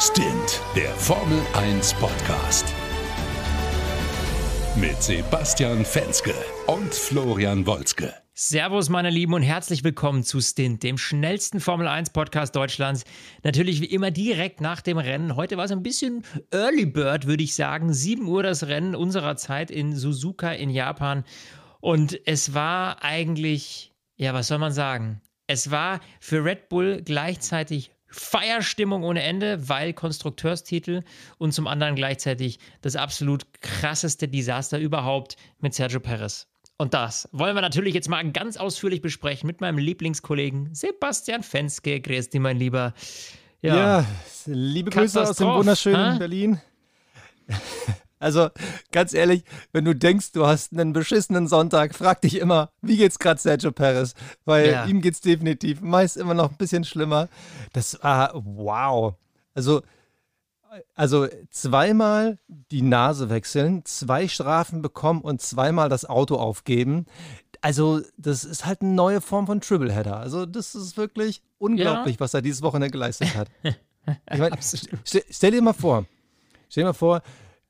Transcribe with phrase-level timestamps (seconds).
[0.00, 2.72] Stint, der Formel 1 Podcast.
[4.76, 6.34] Mit Sebastian Fenske
[6.68, 8.14] und Florian Wolzke.
[8.32, 13.02] Servus, meine Lieben, und herzlich willkommen zu Stint, dem schnellsten Formel 1 Podcast Deutschlands.
[13.42, 15.34] Natürlich wie immer direkt nach dem Rennen.
[15.34, 16.22] Heute war es ein bisschen
[16.52, 17.92] Early Bird, würde ich sagen.
[17.92, 21.24] 7 Uhr das Rennen unserer Zeit in Suzuka in Japan.
[21.80, 25.20] Und es war eigentlich, ja, was soll man sagen?
[25.48, 31.02] Es war für Red Bull gleichzeitig Feierstimmung ohne Ende, weil Konstrukteurstitel
[31.38, 36.46] und zum anderen gleichzeitig das absolut krasseste Desaster überhaupt mit Sergio Perez.
[36.78, 42.00] Und das wollen wir natürlich jetzt mal ganz ausführlich besprechen mit meinem Lieblingskollegen Sebastian Fenske.
[42.00, 42.94] Grüß dich, mein Lieber.
[43.60, 44.06] Ja, ja
[44.46, 46.18] liebe Grüße aus dem wunderschönen ha?
[46.18, 46.60] Berlin.
[48.18, 48.48] Also
[48.92, 53.18] ganz ehrlich, wenn du denkst, du hast einen beschissenen Sonntag, frag dich immer, wie geht's
[53.18, 54.14] gerade Sergio Perez?
[54.44, 54.86] Weil ja.
[54.86, 57.28] ihm geht's definitiv meist immer noch ein bisschen schlimmer.
[57.72, 59.14] Das war wow.
[59.54, 59.82] Also
[60.94, 67.06] also zweimal die Nase wechseln, zwei Strafen bekommen und zweimal das Auto aufgeben.
[67.60, 70.16] Also, das ist halt eine neue Form von Tripleheader.
[70.16, 72.20] Also, das ist wirklich unglaublich, ja.
[72.20, 73.48] was er dieses Wochenende geleistet hat.
[74.32, 74.56] Ich mein,
[75.04, 76.06] stell, stell dir mal vor,
[76.70, 77.20] stell dir mal vor,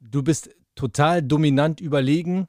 [0.01, 2.47] du bist total dominant überlegen,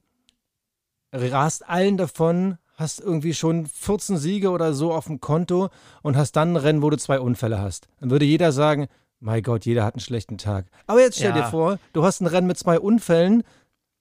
[1.11, 5.69] rast allen davon, hast irgendwie schon 14 Siege oder so auf dem Konto
[6.01, 7.87] und hast dann ein Rennen, wo du zwei Unfälle hast.
[7.99, 8.87] Dann würde jeder sagen,
[9.19, 10.67] mein Gott, jeder hat einen schlechten Tag.
[10.87, 11.41] Aber jetzt stell ja.
[11.41, 13.43] dir vor, du hast ein Rennen mit zwei Unfällen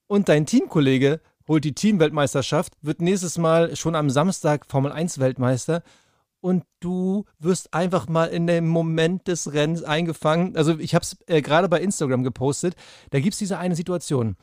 [0.07, 5.83] und dein Teamkollege holt die Teamweltmeisterschaft, wird nächstes Mal schon am Samstag Formel 1 Weltmeister
[6.41, 10.55] und du wirst einfach mal in dem Moment des Rennens eingefangen.
[10.55, 12.75] Also ich habe es äh, gerade bei Instagram gepostet.
[13.11, 14.37] Da gibt es diese eine Situation.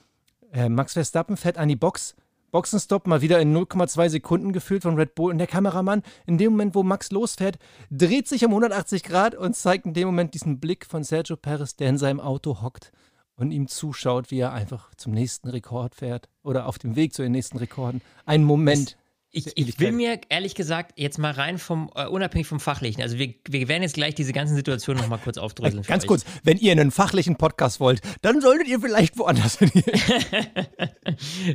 [0.52, 2.14] Äh, Max Verstappen fährt an die Box,
[2.50, 6.52] Boxenstopp mal wieder in 0,2 Sekunden gefühlt von Red Bull und der Kameramann in dem
[6.52, 7.58] Moment, wo Max losfährt,
[7.90, 11.76] dreht sich um 180 Grad und zeigt in dem Moment diesen Blick von Sergio Perez,
[11.76, 12.92] der in seinem Auto hockt
[13.36, 17.22] und ihm zuschaut, wie er einfach zum nächsten Rekord fährt oder auf dem Weg zu
[17.22, 18.00] den nächsten Rekorden.
[18.24, 18.96] Ein Moment.
[19.36, 23.18] Ich, ich, will mir ehrlich gesagt jetzt mal rein vom, uh, unabhängig vom Fachlichen, also
[23.18, 25.82] wir, wir werden jetzt gleich diese ganzen Situationen nochmal kurz aufdröseln.
[25.82, 26.08] Ganz euch.
[26.08, 29.70] kurz, wenn ihr einen fachlichen Podcast wollt, dann solltet ihr vielleicht woanders hin.
[29.74, 29.84] wir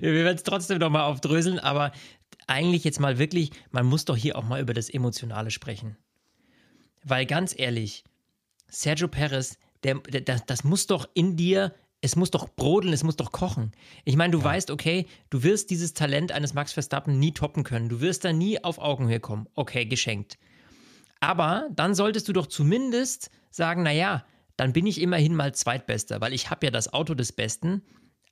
[0.02, 1.92] werden es trotzdem nochmal aufdröseln, aber
[2.46, 5.98] eigentlich jetzt mal wirklich, man muss doch hier auch mal über das Emotionale sprechen.
[7.04, 8.04] Weil ganz ehrlich,
[8.68, 13.04] Sergio Perez, der, der, das, das muss doch in dir es muss doch brodeln, es
[13.04, 13.72] muss doch kochen.
[14.06, 14.46] Ich meine, du ja.
[14.46, 17.90] weißt, okay, du wirst dieses Talent eines Max Verstappen nie toppen können.
[17.90, 19.48] Du wirst da nie auf Augenhöhe kommen.
[19.54, 20.38] Okay, geschenkt.
[21.20, 24.26] Aber dann solltest du doch zumindest sagen, naja,
[24.58, 27.84] dann bin ich immerhin mal Zweitbester, weil ich habe ja das Auto des Besten.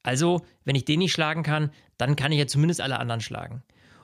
[0.02, 3.64] Also, wenn ich den nicht schlagen kann, dann kann ich ja zumindest alle anderen schlagen.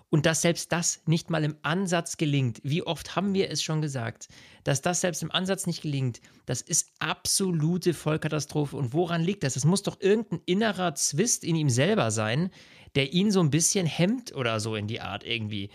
[0.09, 3.81] Und dass selbst das nicht mal im Ansatz gelingt, wie oft haben wir es schon
[3.81, 4.27] gesagt,
[4.63, 8.77] dass das selbst im Ansatz nicht gelingt, das ist absolute Vollkatastrophe.
[8.77, 9.55] Und woran liegt das?
[9.55, 12.51] Es muss doch irgendein innerer Zwist in ihm selber sein,
[12.95, 15.69] der ihn so ein bisschen hemmt oder so in die Art irgendwie.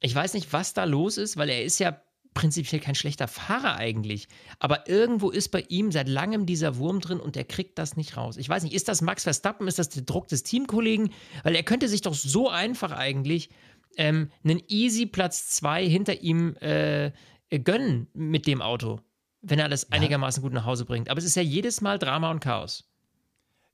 [0.00, 2.00] Ich weiß nicht, was da los ist, weil er ist ja
[2.34, 4.28] prinzipiell kein schlechter Fahrer eigentlich.
[4.58, 8.16] Aber irgendwo ist bei ihm seit langem dieser Wurm drin und er kriegt das nicht
[8.16, 8.36] raus.
[8.36, 9.68] Ich weiß nicht, ist das Max Verstappen?
[9.68, 11.10] Ist das der Druck des Teamkollegen?
[11.44, 13.50] Weil er könnte sich doch so einfach eigentlich
[13.96, 17.12] ähm, einen easy Platz 2 hinter ihm äh,
[17.50, 19.00] gönnen mit dem Auto,
[19.42, 19.88] wenn er das ja.
[19.90, 21.08] einigermaßen gut nach Hause bringt.
[21.08, 22.84] Aber es ist ja jedes Mal Drama und Chaos.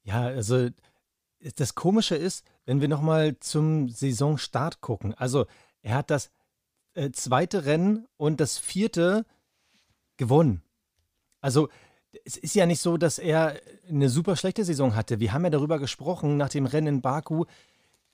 [0.04, 0.69] Ja, also
[1.56, 5.14] das Komische ist, wenn wir nochmal zum Saisonstart gucken.
[5.14, 5.47] Also
[5.82, 6.30] er hat das
[6.94, 9.25] äh, zweite Rennen und das vierte
[10.16, 10.62] gewonnen.
[11.41, 11.69] Also
[12.25, 15.20] es ist ja nicht so, dass er eine super schlechte Saison hatte.
[15.20, 17.44] Wir haben ja darüber gesprochen nach dem Rennen in Baku,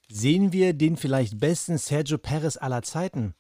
[0.09, 3.35] sehen wir den vielleicht besten Sergio Perez aller Zeiten.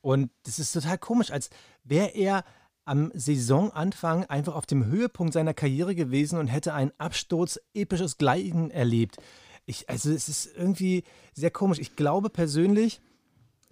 [0.00, 1.50] Und das ist total komisch, als
[1.84, 2.44] wäre er
[2.84, 8.70] am Saisonanfang einfach auf dem Höhepunkt seiner Karriere gewesen und hätte einen Absturz episches Gleiten
[8.70, 9.16] erlebt.
[9.66, 11.78] Ich, also es ist irgendwie sehr komisch.
[11.78, 13.00] Ich glaube persönlich,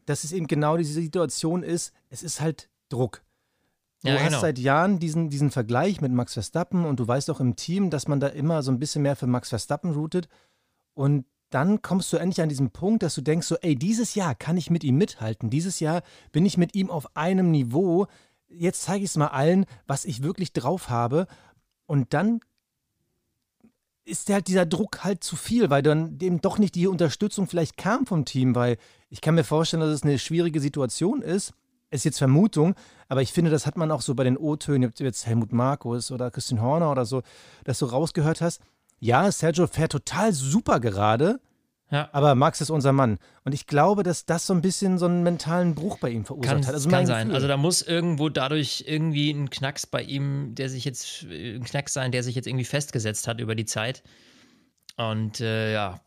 [0.06, 1.92] dass es eben genau diese Situation ist.
[2.08, 3.22] Es ist halt Druck.
[4.02, 4.40] Du ja, hast genau.
[4.40, 8.08] seit Jahren diesen, diesen Vergleich mit Max Verstappen und du weißt auch im Team, dass
[8.08, 10.28] man da immer so ein bisschen mehr für Max Verstappen routet.
[10.94, 14.34] Und dann kommst du endlich an diesen Punkt, dass du denkst, so, ey, dieses Jahr
[14.34, 15.50] kann ich mit ihm mithalten.
[15.50, 16.02] Dieses Jahr
[16.32, 18.06] bin ich mit ihm auf einem Niveau.
[18.48, 21.26] Jetzt zeige ich es mal allen, was ich wirklich drauf habe.
[21.86, 22.40] Und dann
[24.04, 27.76] ist halt dieser Druck halt zu viel, weil dann eben doch nicht die Unterstützung vielleicht
[27.76, 28.76] kam vom Team, weil
[29.08, 31.52] ich kann mir vorstellen, dass es eine schwierige Situation ist.
[31.92, 32.76] Ist jetzt Vermutung,
[33.08, 36.30] aber ich finde, das hat man auch so bei den O-Tönen, jetzt Helmut Markus oder
[36.30, 37.22] Christian Horner oder so,
[37.64, 38.60] dass du rausgehört hast
[39.00, 41.40] ja, Sergio fährt total super gerade,
[41.90, 42.08] Ja.
[42.12, 43.18] Aber Max ist unser Mann.
[43.44, 46.54] Und ich glaube, dass das so ein bisschen so einen mentalen Bruch bei ihm verursacht
[46.54, 46.74] kann, hat.
[46.74, 47.28] Also kann sein.
[47.28, 47.34] Gefühl.
[47.34, 51.92] Also da muss irgendwo dadurch irgendwie ein Knacks bei ihm, der sich jetzt, ein Knacks
[51.92, 54.04] sein, der sich jetzt irgendwie festgesetzt hat über die Zeit.
[54.96, 56.00] Und äh, ja,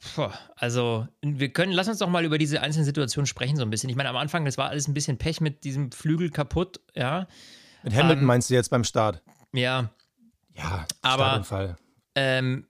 [0.55, 3.89] also wir können, lass uns doch mal über diese einzelnen Situationen sprechen, so ein bisschen.
[3.89, 7.27] Ich meine, am Anfang, das war alles ein bisschen Pech mit diesem Flügel kaputt, ja.
[7.81, 9.21] Mit Hamilton ähm, meinst du jetzt beim Start?
[9.51, 9.89] Ja.
[10.55, 11.43] Ja, aber
[12.15, 12.67] ähm,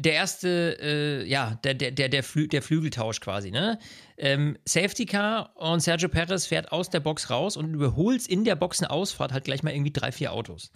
[0.00, 3.78] der erste, äh, ja, der, der, der, der, Flü der Flügeltausch quasi, ne?
[4.16, 8.56] Ähm, Safety Car und Sergio Perez fährt aus der Box raus und überholt in der
[8.56, 10.72] Boxenausfahrt halt gleich mal irgendwie drei, vier Autos.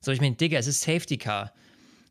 [0.00, 1.54] So, ich meine, Digga, es ist Safety Car.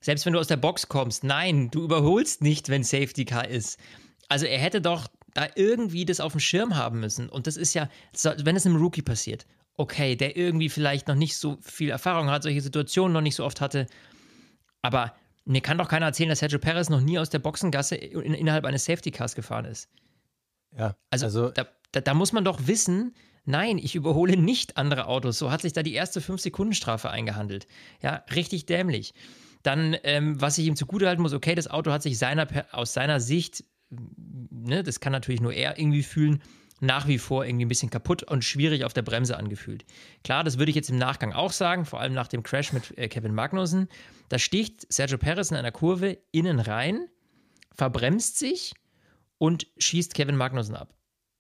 [0.01, 3.79] Selbst wenn du aus der Box kommst, nein, du überholst nicht, wenn Safety Car ist.
[4.27, 7.29] Also er hätte doch da irgendwie das auf dem Schirm haben müssen.
[7.29, 7.89] Und das ist ja,
[8.23, 9.45] wenn es einem Rookie passiert,
[9.77, 13.45] okay, der irgendwie vielleicht noch nicht so viel Erfahrung hat, solche Situationen noch nicht so
[13.45, 13.85] oft hatte.
[14.81, 15.13] Aber
[15.45, 18.65] mir kann doch keiner erzählen, dass Sergio Perez noch nie aus der Boxengasse in, innerhalb
[18.65, 19.89] eines Safety Cars gefahren ist.
[20.77, 20.95] Ja.
[21.11, 23.15] Also, also da, da, da, muss man doch wissen,
[23.45, 25.37] nein, ich überhole nicht andere Autos.
[25.37, 27.67] So hat sich da die erste 5-Sekunden-Strafe eingehandelt.
[28.01, 29.13] Ja, richtig dämlich.
[29.63, 33.19] Dann, ähm, was ich ihm zugutehalten muss, okay, das Auto hat sich seiner, aus seiner
[33.19, 36.41] Sicht, ne, das kann natürlich nur er irgendwie fühlen,
[36.85, 39.85] nach wie vor irgendwie ein bisschen kaputt und schwierig auf der Bremse angefühlt.
[40.23, 42.97] Klar, das würde ich jetzt im Nachgang auch sagen, vor allem nach dem Crash mit
[42.97, 43.87] äh, Kevin Magnussen.
[44.29, 47.07] Da sticht Sergio Perez in einer Kurve innen rein,
[47.73, 48.73] verbremst sich
[49.37, 50.95] und schießt Kevin Magnussen ab.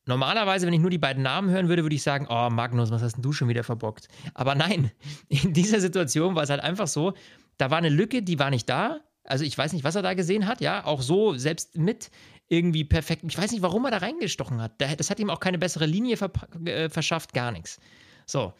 [0.07, 3.01] Normalerweise, wenn ich nur die beiden Namen hören würde, würde ich sagen, oh Magnus, was
[3.01, 4.07] hast denn du schon wieder verbockt?
[4.33, 4.91] Aber nein,
[5.29, 7.13] in dieser Situation war es halt einfach so,
[7.57, 8.99] da war eine Lücke, die war nicht da.
[9.23, 12.11] Also ich weiß nicht, was er da gesehen hat, ja, auch so, selbst mit
[12.47, 13.23] irgendwie perfekt.
[13.27, 14.73] Ich weiß nicht, warum er da reingestochen hat.
[14.79, 16.17] Das hat ihm auch keine bessere Linie
[16.65, 17.79] äh, verschafft, gar nichts.
[18.25, 18.53] So.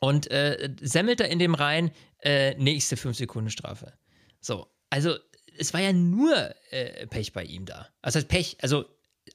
[0.00, 1.90] Und äh, semmelt er in dem rein,
[2.20, 3.92] äh, nächste 5-Sekunden-Strafe.
[4.40, 4.66] So.
[4.90, 5.16] Also,
[5.58, 7.88] es war ja nur äh, Pech bei ihm da.
[8.02, 8.84] Also, Pech, also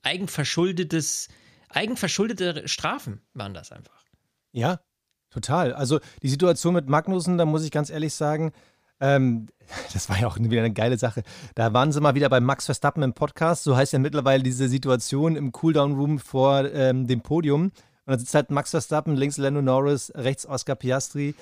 [0.04, 1.30] eigenverschuldetes,
[1.70, 4.06] eigenverschuldete Strafen waren das einfach.
[4.52, 4.82] Ja,
[5.30, 5.74] total.
[5.74, 8.54] Also, die Situation mit Magnussen, da muss ich ganz ehrlich sagen,
[9.02, 9.48] ähm,
[9.94, 11.24] das war ja auch wieder eine geile Sache.
[11.56, 13.64] Da waren sie mal wieder bei Max Verstappen im Podcast.
[13.64, 17.64] So heißt ja mittlerweile diese Situation im Cooldown-Room vor ähm, dem Podium.
[17.64, 17.74] Und
[18.06, 21.36] dann sitzt halt Max Verstappen, links Lando Norris, rechts Oscar Piastri.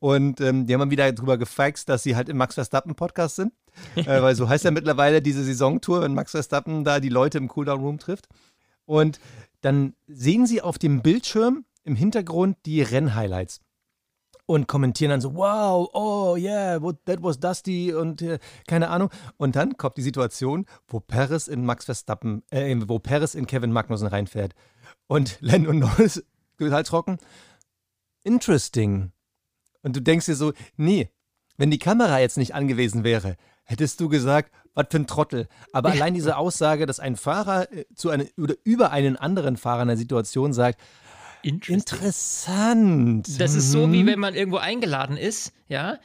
[0.00, 3.52] Und ähm, die haben mal wieder drüber gefaxt, dass sie halt im Max Verstappen-Podcast sind.
[3.96, 7.48] äh, weil so heißt ja mittlerweile diese Saisontour, wenn Max Verstappen da die Leute im
[7.48, 8.28] Cooldown-Room trifft.
[8.84, 9.20] Und
[9.60, 13.60] dann sehen sie auf dem Bildschirm im Hintergrund die Rennhighlights
[14.48, 19.10] und kommentieren dann so, wow, oh yeah, that was Dusty und äh, keine Ahnung.
[19.36, 23.72] Und dann kommt die Situation, wo Paris in Max Verstappen, äh, wo Paris in Kevin
[23.72, 24.54] Magnussen reinfährt.
[25.06, 26.24] Und und Norris
[26.56, 27.18] total trocken.
[28.24, 29.12] Interesting.
[29.82, 31.10] Und du denkst dir so, nee,
[31.58, 35.46] wenn die Kamera jetzt nicht angewiesen wäre, hättest du gesagt, was für ein Trottel.
[35.74, 39.82] Aber allein diese Aussage, dass ein Fahrer äh, zu einem, oder über einen anderen Fahrer
[39.82, 40.80] in der Situation sagt,
[41.42, 43.40] Interessant.
[43.40, 44.06] Das ist so, wie mhm.
[44.06, 45.98] wenn man irgendwo eingeladen ist, ja.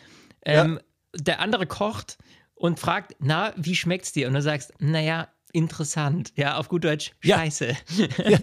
[0.46, 0.80] Ähm,
[1.16, 1.22] ja.
[1.22, 2.18] Der andere kocht
[2.56, 4.28] und fragt, na, wie schmeckt's dir?
[4.28, 6.34] Und du sagst, naja, interessant.
[6.36, 7.76] Ja, auf gut Deutsch, scheiße.
[7.98, 8.08] Ja.
[8.30, 8.40] ja.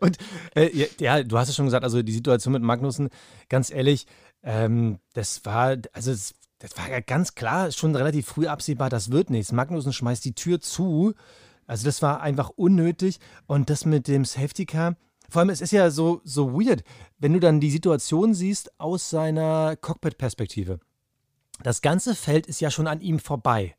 [0.00, 0.18] Und
[0.54, 3.08] äh, ja, du hast es schon gesagt, also die Situation mit Magnussen,
[3.48, 4.06] ganz ehrlich,
[4.42, 9.10] ähm, das war, also das, das war ja ganz klar, schon relativ früh absehbar, das
[9.10, 9.52] wird nichts.
[9.52, 11.14] Magnussen schmeißt die Tür zu.
[11.66, 13.18] Also das war einfach unnötig.
[13.46, 14.96] Und das mit dem Safety Car,
[15.28, 16.82] vor allem, es ist ja so, so weird,
[17.18, 20.80] wenn du dann die Situation siehst aus seiner Cockpit-Perspektive.
[21.62, 23.76] Das ganze Feld ist ja schon an ihm vorbei.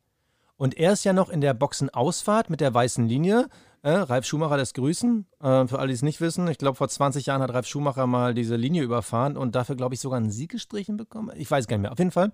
[0.56, 3.48] Und er ist ja noch in der Boxenausfahrt mit der weißen Linie.
[3.82, 5.24] Äh, Ralf Schumacher lässt grüßen.
[5.40, 8.08] Äh, für alle, die es nicht wissen, ich glaube, vor 20 Jahren hat Ralf Schumacher
[8.08, 11.30] mal diese Linie überfahren und dafür, glaube ich, sogar einen Sieg gestrichen bekommen.
[11.36, 11.92] Ich weiß gar nicht mehr.
[11.92, 12.32] Auf jeden Fall.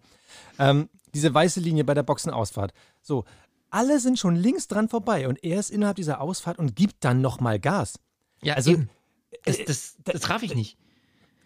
[0.58, 2.72] Ähm, diese weiße Linie bei der Boxenausfahrt.
[3.02, 3.24] So,
[3.70, 7.20] alle sind schon links dran vorbei und er ist innerhalb dieser Ausfahrt und gibt dann
[7.20, 7.98] nochmal Gas.
[8.42, 8.90] Ja, also eben.
[9.44, 10.78] Das, äh, das, das traf ich nicht.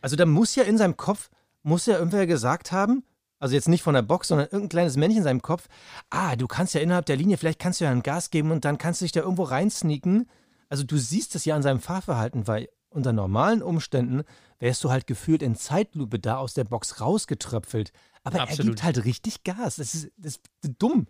[0.01, 1.31] Also da muss ja in seinem Kopf,
[1.63, 3.05] muss ja irgendwer gesagt haben,
[3.41, 5.69] also jetzt nicht von der Box, sondern irgendein kleines Männchen in seinem Kopf,
[6.11, 8.65] ah, du kannst ja innerhalb der Linie, vielleicht kannst du ja ein Gas geben und
[8.65, 10.29] dann kannst du dich da irgendwo reinsneaken.
[10.69, 14.25] Also du siehst es ja an seinem Fahrverhalten, weil unter normalen Umständen
[14.59, 17.93] wärst du halt gefühlt in Zeitlupe da aus der Box rausgetröpfelt.
[18.25, 18.59] Aber Absolut.
[18.59, 19.77] er gibt halt richtig Gas.
[19.77, 21.07] Das ist, das ist dumm.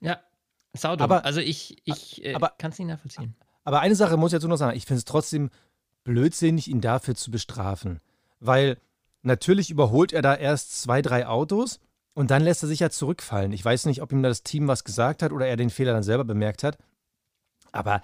[0.00, 0.20] Ja,
[0.72, 1.04] saudumm.
[1.04, 3.36] Aber, also ich, ich äh, kann es nicht nachvollziehen.
[3.64, 4.76] Aber eine Sache muss ich dazu noch sagen.
[4.76, 5.50] Ich finde es trotzdem
[6.06, 8.00] blödsinnig, ihn dafür zu bestrafen.
[8.40, 8.78] Weil
[9.22, 11.80] natürlich überholt er da erst zwei, drei Autos
[12.14, 13.52] und dann lässt er sich ja zurückfallen.
[13.52, 16.04] Ich weiß nicht, ob ihm das Team was gesagt hat oder er den Fehler dann
[16.04, 16.78] selber bemerkt hat.
[17.72, 18.00] Aber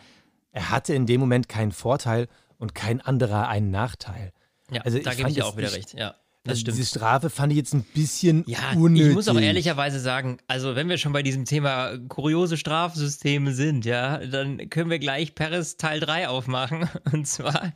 [0.50, 2.28] er hatte in dem Moment keinen Vorteil
[2.58, 4.32] und kein anderer einen Nachteil.
[4.70, 6.14] Ja, also da gebe ich dir auch wieder recht, ja.
[6.44, 6.78] Das also stimmt.
[6.78, 9.10] Diese Strafe fand ich jetzt ein bisschen ja, unnötig.
[9.10, 13.84] Ich muss auch ehrlicherweise sagen, also wenn wir schon bei diesem Thema kuriose Strafsysteme sind,
[13.84, 16.88] ja, dann können wir gleich Paris Teil 3 aufmachen.
[17.12, 17.72] Und zwar,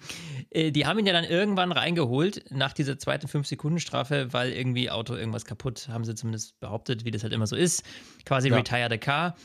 [0.51, 5.15] äh, die haben ihn ja dann irgendwann reingeholt nach dieser zweiten 5-Sekunden-Strafe, weil irgendwie Auto
[5.15, 7.85] irgendwas kaputt, haben sie zumindest behauptet, wie das halt immer so ist.
[8.25, 8.57] Quasi ja.
[8.57, 9.37] retired a car.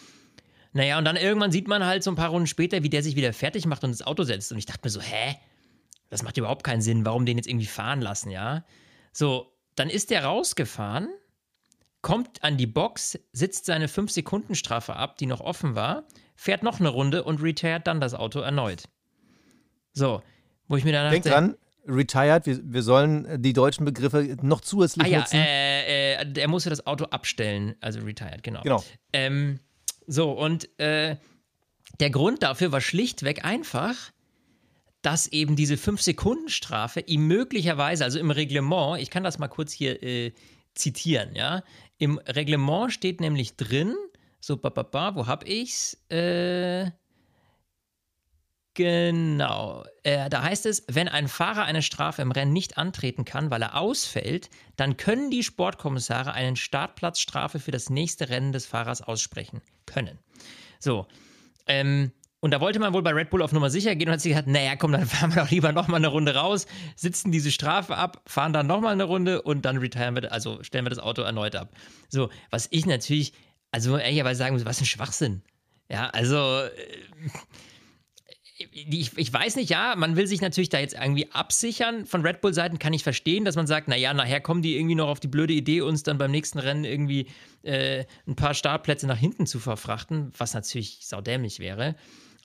[0.73, 3.15] Naja, und dann irgendwann sieht man halt so ein paar Runden später, wie der sich
[3.15, 4.51] wieder fertig macht und ins Auto setzt.
[4.51, 5.35] Und ich dachte mir so, hä?
[6.09, 7.05] Das macht überhaupt keinen Sinn.
[7.05, 8.65] Warum den jetzt irgendwie fahren lassen, ja?
[9.11, 11.09] So, dann ist der rausgefahren,
[12.01, 16.03] kommt an die Box, sitzt seine 5-Sekunden-Strafe ab, die noch offen war,
[16.35, 18.83] fährt noch eine Runde und retired dann das Auto erneut.
[19.93, 20.21] So,
[20.67, 21.11] wo ich mir dann.
[21.11, 21.55] Denk dran,
[21.87, 25.35] retired, wir, wir sollen die deutschen Begriffe noch zusätzlich ah, ja, nutzen.
[25.37, 28.61] Äh, äh, er musste das Auto abstellen, also retired, genau.
[28.61, 28.83] Genau.
[29.13, 29.59] Ähm,
[30.07, 31.17] so, und äh,
[31.99, 34.11] der Grund dafür war schlichtweg einfach,
[35.01, 40.01] dass eben diese 5-Sekunden-Strafe ihm möglicherweise, also im Reglement, ich kann das mal kurz hier
[40.03, 40.33] äh,
[40.75, 41.63] zitieren, ja,
[41.97, 43.95] im Reglement steht nämlich drin,
[44.39, 45.93] so, ba, ba, ba, wo hab ich's?
[46.09, 46.89] Äh,
[48.73, 49.85] genau.
[50.01, 53.61] Äh, da heißt es, wenn ein Fahrer eine Strafe im Rennen nicht antreten kann, weil
[53.61, 59.61] er ausfällt, dann können die Sportkommissare einen Startplatzstrafe für das nächste Rennen des Fahrers aussprechen
[59.85, 60.17] können.
[60.79, 61.07] So.
[61.67, 64.21] Ähm, und da wollte man wohl bei Red Bull auf Nummer sicher gehen und hat
[64.21, 67.51] sich gesagt, naja, komm, dann fahren wir doch lieber nochmal eine Runde raus, sitzen diese
[67.51, 70.99] Strafe ab, fahren dann nochmal eine Runde und dann retiren wir, also stellen wir das
[70.99, 71.69] Auto erneut ab.
[72.09, 73.33] So, was ich natürlich,
[73.71, 75.43] also ehrlicherweise sagen muss, was ein Schwachsinn.
[75.87, 76.69] Ja, also äh,
[78.71, 82.05] ich, ich, weiß nicht, ja, man will sich natürlich da jetzt irgendwie absichern.
[82.05, 85.07] Von Red Bull-Seiten kann ich verstehen, dass man sagt, naja, nachher kommen die irgendwie noch
[85.07, 87.27] auf die blöde Idee, uns dann beim nächsten Rennen irgendwie
[87.63, 91.95] äh, ein paar Startplätze nach hinten zu verfrachten, was natürlich saudämlich wäre.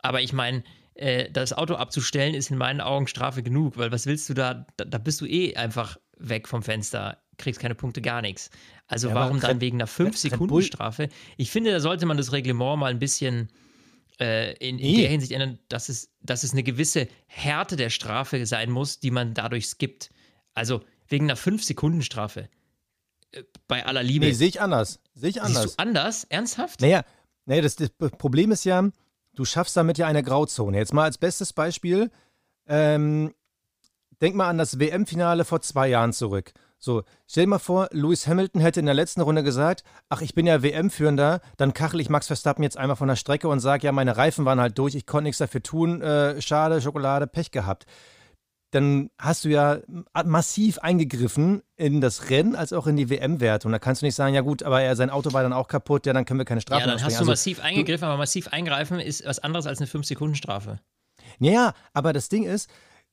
[0.00, 0.62] Aber ich meine,
[0.94, 4.66] äh, das Auto abzustellen ist in meinen Augen Strafe genug, weil was willst du da,
[4.76, 8.50] da, da bist du eh einfach weg vom Fenster, kriegst keine Punkte, gar nichts.
[8.86, 11.08] Also ja, warum dann wegen einer 5-Sekunden-Strafe?
[11.36, 13.50] Ich finde, da sollte man das Reglement mal ein bisschen
[14.20, 18.46] äh, in, in der Hinsicht ändern, dass es, dass es eine gewisse Härte der Strafe
[18.46, 20.10] sein muss, die man dadurch skippt.
[20.54, 22.48] Also wegen einer 5-Sekunden-Strafe.
[23.32, 24.24] Äh, bei aller Liebe.
[24.26, 25.00] Nee, sehe ich anders.
[25.14, 25.62] Sehe ich anders.
[25.62, 26.24] Siehst du anders?
[26.24, 26.80] Ernsthaft?
[26.80, 27.04] Naja,
[27.44, 28.90] naja das, das Problem ist ja,
[29.36, 30.76] du schaffst damit ja eine Grauzone.
[30.76, 32.10] Jetzt mal als bestes Beispiel,
[32.66, 33.32] ähm,
[34.20, 36.52] denk mal an das WM-Finale vor zwei Jahren zurück.
[36.78, 40.34] So, stell dir mal vor, Lewis Hamilton hätte in der letzten Runde gesagt, ach, ich
[40.34, 43.86] bin ja WM-Führender, dann kachel ich Max Verstappen jetzt einmal von der Strecke und sage,
[43.86, 47.50] ja, meine Reifen waren halt durch, ich konnte nichts dafür tun, äh, schade, Schokolade, Pech
[47.50, 47.86] gehabt.
[48.72, 49.78] Dann hast du ja
[50.24, 53.68] massiv eingegriffen in das Rennen als auch in die WM-Werte.
[53.68, 55.68] Und da kannst du nicht sagen, ja gut, aber er, sein Auto war dann auch
[55.68, 58.16] kaputt, ja, dann können wir keine Strafe Ja, dann hast du also, massiv eingegriffen, aber
[58.16, 60.80] massiv eingreifen ist was anderes als eine 5-Sekunden-Strafe.
[61.38, 62.68] Ja, aber das Ding ist,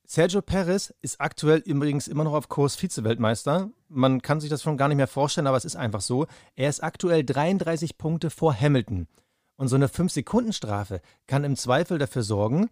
[0.06, 3.70] Sergio Perez ist aktuell übrigens immer noch auf Kurs Vize-Weltmeister.
[3.88, 6.28] Man kann sich das schon gar nicht mehr vorstellen, aber es ist einfach so.
[6.56, 9.08] Er ist aktuell 33 Punkte vor Hamilton.
[9.56, 12.70] Und so eine 5-Sekunden-Strafe kann im Zweifel dafür sorgen,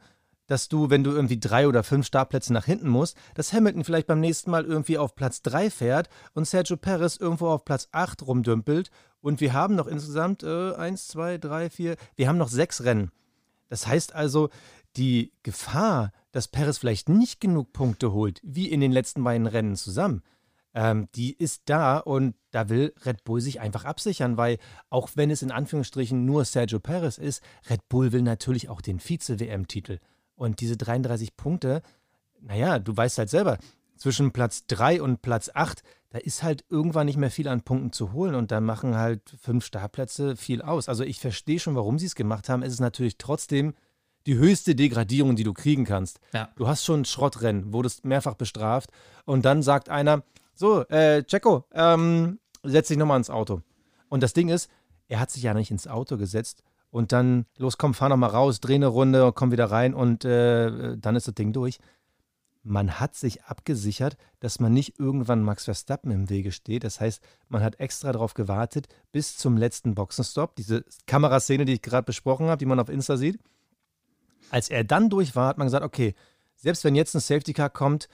[0.51, 4.07] dass du, wenn du irgendwie drei oder fünf Startplätze nach hinten musst, dass Hamilton vielleicht
[4.07, 8.27] beim nächsten Mal irgendwie auf Platz 3 fährt und Sergio Perez irgendwo auf Platz 8
[8.27, 8.91] rumdümpelt.
[9.21, 13.11] Und wir haben noch insgesamt äh, 1, 2, 3, 4, wir haben noch sechs Rennen.
[13.69, 14.49] Das heißt also,
[14.97, 19.77] die Gefahr, dass Perez vielleicht nicht genug Punkte holt, wie in den letzten beiden Rennen
[19.77, 20.21] zusammen,
[20.73, 24.57] ähm, die ist da und da will Red Bull sich einfach absichern, weil
[24.89, 28.99] auch wenn es in Anführungsstrichen nur Sergio Perez ist, Red Bull will natürlich auch den
[28.99, 29.99] Vize-WM-Titel.
[30.35, 31.81] Und diese 33 Punkte,
[32.39, 33.57] naja, du weißt halt selber,
[33.97, 37.93] zwischen Platz 3 und Platz 8, da ist halt irgendwann nicht mehr viel an Punkten
[37.93, 40.89] zu holen und da machen halt fünf Startplätze viel aus.
[40.89, 42.63] Also ich verstehe schon, warum sie es gemacht haben.
[42.63, 43.75] Es ist natürlich trotzdem
[44.25, 46.19] die höchste Degradierung, die du kriegen kannst.
[46.33, 46.49] Ja.
[46.55, 48.89] Du hast schon ein Schrottrennen, wurdest mehrfach bestraft
[49.25, 50.23] und dann sagt einer,
[50.53, 53.61] so, äh, Checo, ähm, setz dich nochmal ins Auto.
[54.09, 54.69] Und das Ding ist,
[55.07, 58.59] er hat sich ja nicht ins Auto gesetzt und dann, los, komm, fahr nochmal raus,
[58.59, 61.79] dreh eine Runde, komm wieder rein und äh, dann ist das Ding durch.
[62.63, 66.83] Man hat sich abgesichert, dass man nicht irgendwann Max Verstappen im Wege steht.
[66.83, 70.55] Das heißt, man hat extra darauf gewartet bis zum letzten Boxenstopp.
[70.57, 73.39] Diese Kameraszene, die ich gerade besprochen habe, die man auf Insta sieht.
[74.51, 76.13] Als er dann durch war, hat man gesagt, okay,
[76.55, 78.09] selbst wenn jetzt ein Safety Car kommt,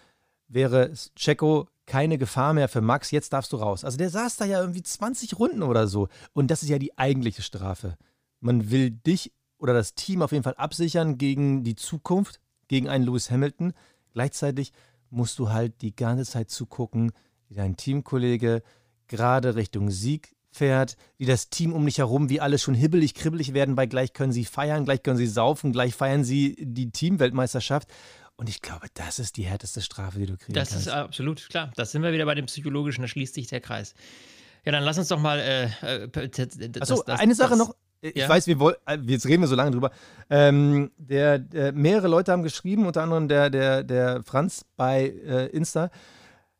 [0.48, 3.84] wäre Checo keine Gefahr mehr für Max, jetzt darfst du raus.
[3.84, 6.08] Also der saß da ja irgendwie 20 Runden oder so.
[6.34, 7.98] Und das ist ja die eigentliche Strafe.
[8.40, 13.06] Man will dich oder das Team auf jeden Fall absichern gegen die Zukunft, gegen einen
[13.06, 13.74] Lewis Hamilton.
[14.14, 14.72] Gleichzeitig
[15.10, 17.12] musst du halt die ganze Zeit zugucken,
[17.50, 18.62] wie dein Teamkollege
[19.08, 23.54] gerade Richtung Sieg fährt, wie das Team um dich herum, wie alles schon hibbelig, kribbelig
[23.54, 27.90] werden, weil gleich können sie feiern, gleich können sie saufen, gleich feiern sie die Teamweltmeisterschaft.
[28.36, 30.88] Und ich glaube, das ist die härteste Strafe, die du kriegen das kannst.
[30.88, 31.72] Das ist absolut klar.
[31.76, 33.94] Das sind wir wieder bei dem Psychologischen, da schließt sich der Kreis.
[34.66, 35.40] Ja, dann lass uns doch mal.
[35.40, 37.76] Äh, äh Achso, eine Sache das, noch.
[38.02, 38.30] Ich ja?
[38.30, 39.92] weiß, wir wollen, äh, jetzt reden wir so lange drüber.
[40.30, 45.48] Ähm, der, der, mehrere Leute haben geschrieben, unter anderem der, der, der Franz bei äh,
[45.48, 45.90] Insta.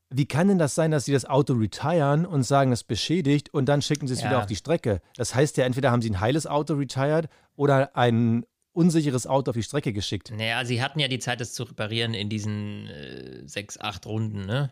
[0.10, 3.68] Wie kann denn das sein, dass sie das Auto retiren und sagen, es beschädigt und
[3.68, 4.30] dann schicken sie es ja.
[4.30, 5.02] wieder auf die Strecke?
[5.18, 9.56] Das heißt ja, entweder haben sie ein heiles Auto retired oder ein unsicheres Auto auf
[9.56, 10.32] die Strecke geschickt.
[10.36, 14.46] Naja, sie hatten ja die Zeit, das zu reparieren in diesen äh, sechs, acht Runden,
[14.46, 14.72] ne?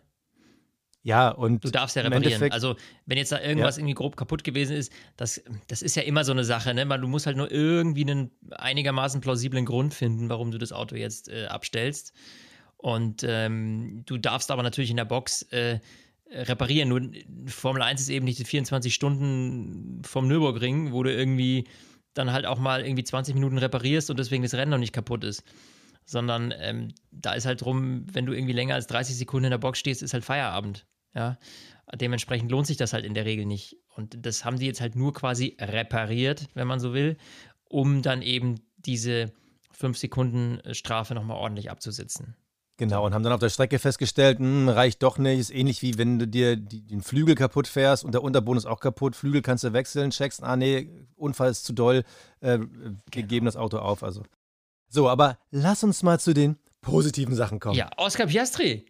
[1.06, 1.64] Ja, und.
[1.64, 2.52] Du darfst ja reparieren.
[2.52, 3.82] Also, wenn jetzt da irgendwas ja.
[3.82, 6.84] irgendwie grob kaputt gewesen ist, das, das ist ja immer so eine Sache, ne?
[7.00, 11.30] Du musst halt nur irgendwie einen einigermaßen plausiblen Grund finden, warum du das Auto jetzt
[11.30, 12.12] äh, abstellst.
[12.78, 15.78] Und ähm, du darfst aber natürlich in der Box äh,
[16.32, 16.90] reparieren.
[16.90, 17.02] Nur
[17.46, 21.68] Formel 1 ist eben nicht die 24 Stunden vom Nürburgring, wo du irgendwie
[22.16, 25.24] dann halt auch mal irgendwie 20 Minuten reparierst und deswegen das Rennen noch nicht kaputt
[25.24, 25.44] ist.
[26.08, 29.60] Sondern ähm, da ist halt drum, wenn du irgendwie länger als 30 Sekunden in der
[29.60, 30.88] Box stehst, ist halt Feierabend.
[31.16, 31.38] Ja,
[31.94, 33.78] dementsprechend lohnt sich das halt in der Regel nicht.
[33.96, 37.18] Und das haben sie jetzt halt nur quasi repariert, wenn man so will,
[37.70, 39.32] um dann eben diese
[39.72, 42.36] 5 Sekunden Strafe nochmal ordentlich abzusitzen.
[42.78, 45.40] Genau, und haben dann auf der Strecke festgestellt, mh, hm, reicht doch nicht.
[45.40, 48.66] Ist ähnlich wie wenn du dir die, den Flügel kaputt fährst und der Unterboden ist
[48.66, 49.16] auch kaputt.
[49.16, 52.04] Flügel kannst du wechseln, checkst, ah nee, Unfall ist zu doll,
[52.42, 53.28] äh, wir genau.
[53.28, 54.04] geben das Auto auf.
[54.04, 54.24] Also.
[54.90, 57.76] So, aber lass uns mal zu den positiven Sachen kommen.
[57.76, 58.86] Ja, Oscar Piastri.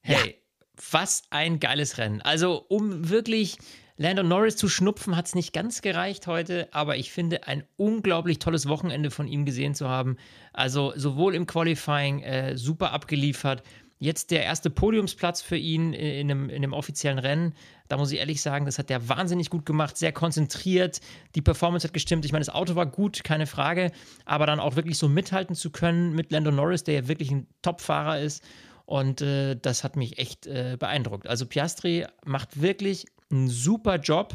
[0.00, 0.47] Hey, ja
[0.90, 2.22] was ein geiles Rennen.
[2.22, 3.58] Also, um wirklich
[3.96, 8.38] Lando Norris zu schnupfen, hat es nicht ganz gereicht heute, aber ich finde ein unglaublich
[8.38, 10.16] tolles Wochenende von ihm gesehen zu haben.
[10.52, 13.62] Also, sowohl im Qualifying äh, super abgeliefert.
[14.00, 17.52] Jetzt der erste Podiumsplatz für ihn in einem, in einem offiziellen Rennen.
[17.88, 21.00] Da muss ich ehrlich sagen, das hat er wahnsinnig gut gemacht, sehr konzentriert.
[21.34, 22.24] Die Performance hat gestimmt.
[22.24, 23.90] Ich meine, das Auto war gut, keine Frage.
[24.24, 27.48] Aber dann auch wirklich so mithalten zu können mit Lando Norris, der ja wirklich ein
[27.62, 28.44] Top-Fahrer ist.
[28.88, 31.26] Und äh, das hat mich echt äh, beeindruckt.
[31.26, 34.34] Also Piastri macht wirklich einen super Job.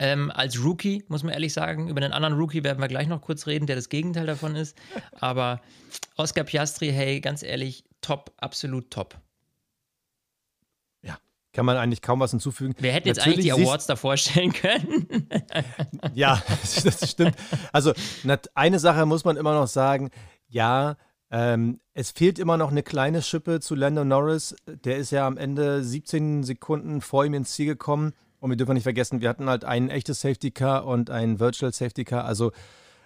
[0.00, 1.86] Ähm, als Rookie, muss man ehrlich sagen.
[1.86, 4.76] Über einen anderen Rookie werden wir gleich noch kurz reden, der das Gegenteil davon ist.
[5.12, 5.60] Aber
[6.16, 9.16] Oscar Piastri, hey, ganz ehrlich, top, absolut top.
[11.02, 11.18] Ja,
[11.52, 12.74] kann man eigentlich kaum was hinzufügen.
[12.80, 15.28] Wir hätten jetzt Natürlich eigentlich die Awards da vorstellen können.
[16.14, 16.42] ja,
[16.82, 17.36] das stimmt.
[17.72, 17.92] Also,
[18.54, 20.10] eine Sache muss man immer noch sagen.
[20.48, 20.96] Ja,
[21.32, 24.54] ähm, es fehlt immer noch eine kleine Schippe zu Lando Norris.
[24.66, 28.12] Der ist ja am Ende 17 Sekunden vor ihm ins Ziel gekommen.
[28.38, 31.72] Und wir dürfen nicht vergessen, wir hatten halt ein echtes Safety Car und ein Virtual
[31.72, 32.26] Safety Car.
[32.26, 32.52] Also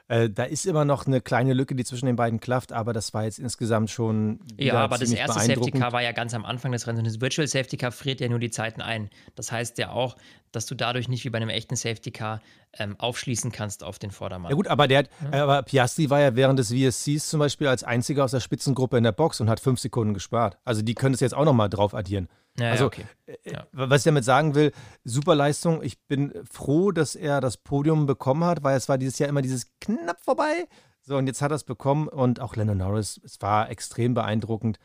[0.08, 3.12] äh, da ist immer noch eine kleine Lücke, die zwischen den beiden klafft, aber das
[3.12, 4.38] war jetzt insgesamt schon.
[4.56, 7.20] Ja, aber das erste Safety Car war ja ganz am Anfang des Rennens und das
[7.20, 9.10] Virtual Safety Car friert ja nur die Zeiten ein.
[9.34, 10.16] Das heißt ja auch,
[10.52, 12.40] dass du dadurch nicht wie bei einem echten Safety Car
[12.72, 14.50] ähm, aufschließen kannst auf den Vordermann.
[14.50, 15.42] Ja, gut, aber, der, ja.
[15.42, 19.04] aber Piastri war ja während des VSCs zum Beispiel als einziger aus der Spitzengruppe in
[19.04, 20.58] der Box und hat fünf Sekunden gespart.
[20.64, 22.28] Also die können es jetzt auch nochmal drauf addieren.
[22.58, 23.04] Ja, also, okay.
[23.26, 23.66] Äh, ja.
[23.72, 24.72] was ich damit sagen will,
[25.04, 25.82] super Leistung.
[25.82, 29.42] Ich bin froh, dass er das Podium bekommen hat, weil es war dieses Jahr immer
[29.42, 30.66] dieses knapp vorbei.
[31.02, 34.78] So, und jetzt hat er es bekommen und auch Lennon Norris, es war extrem beeindruckend.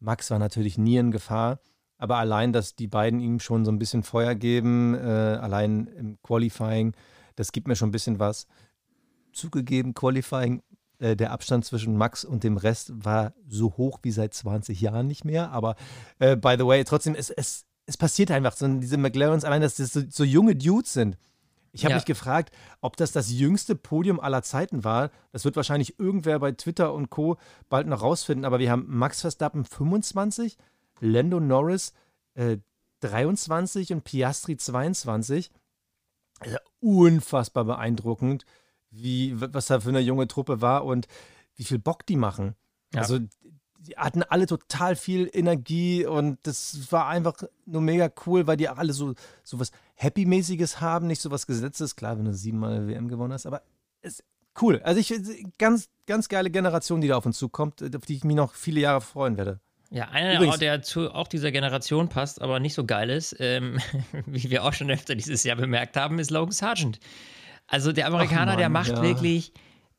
[0.00, 1.58] Max war natürlich nie in Gefahr,
[1.98, 6.22] aber allein, dass die beiden ihm schon so ein bisschen Feuer geben, äh, allein im
[6.22, 6.94] Qualifying,
[7.36, 8.46] das gibt mir schon ein bisschen was.
[9.32, 10.62] Zugegeben, Qualifying
[10.98, 15.06] äh, der Abstand zwischen Max und dem Rest war so hoch wie seit 20 Jahren
[15.06, 15.50] nicht mehr.
[15.50, 15.76] Aber
[16.18, 18.56] äh, by the way, trotzdem, es, es, es passiert einfach.
[18.56, 21.16] So, diese McLarens, allein, dass das so, so junge Dudes sind.
[21.72, 21.96] Ich habe ja.
[21.96, 25.10] mich gefragt, ob das das jüngste Podium aller Zeiten war.
[25.32, 27.36] Das wird wahrscheinlich irgendwer bei Twitter und Co.
[27.68, 28.44] bald noch rausfinden.
[28.44, 30.56] Aber wir haben Max Verstappen 25,
[31.00, 31.92] Lando Norris
[32.34, 32.56] äh,
[33.00, 35.52] 23 und Piastri 22.
[36.40, 38.44] Also unfassbar beeindruckend
[38.90, 41.06] wie, was da für eine junge Truppe war und
[41.56, 42.54] wie viel Bock die machen.
[42.94, 43.02] Ja.
[43.02, 43.18] Also,
[43.80, 48.68] die hatten alle total viel Energie und das war einfach nur mega cool, weil die
[48.68, 51.96] alle so, so was Happy-mäßiges haben, nicht so was Gesetzes.
[51.96, 53.62] Klar, wenn du siebenmal WM gewonnen hast, aber
[54.02, 54.22] es
[54.60, 54.80] cool.
[54.82, 55.14] Also ich
[55.58, 58.80] ganz, ganz geile Generation, die da auf uns zukommt, auf die ich mich noch viele
[58.80, 59.60] Jahre freuen werde.
[59.90, 63.78] Ja, einer, Übrigens, der zu auch dieser Generation passt, aber nicht so geil ist, ähm,
[64.26, 67.00] wie wir auch schon öfter dieses Jahr bemerkt haben, ist Logan Sargent.
[67.68, 69.02] Also der Amerikaner, Mann, der macht ja.
[69.02, 69.52] wirklich,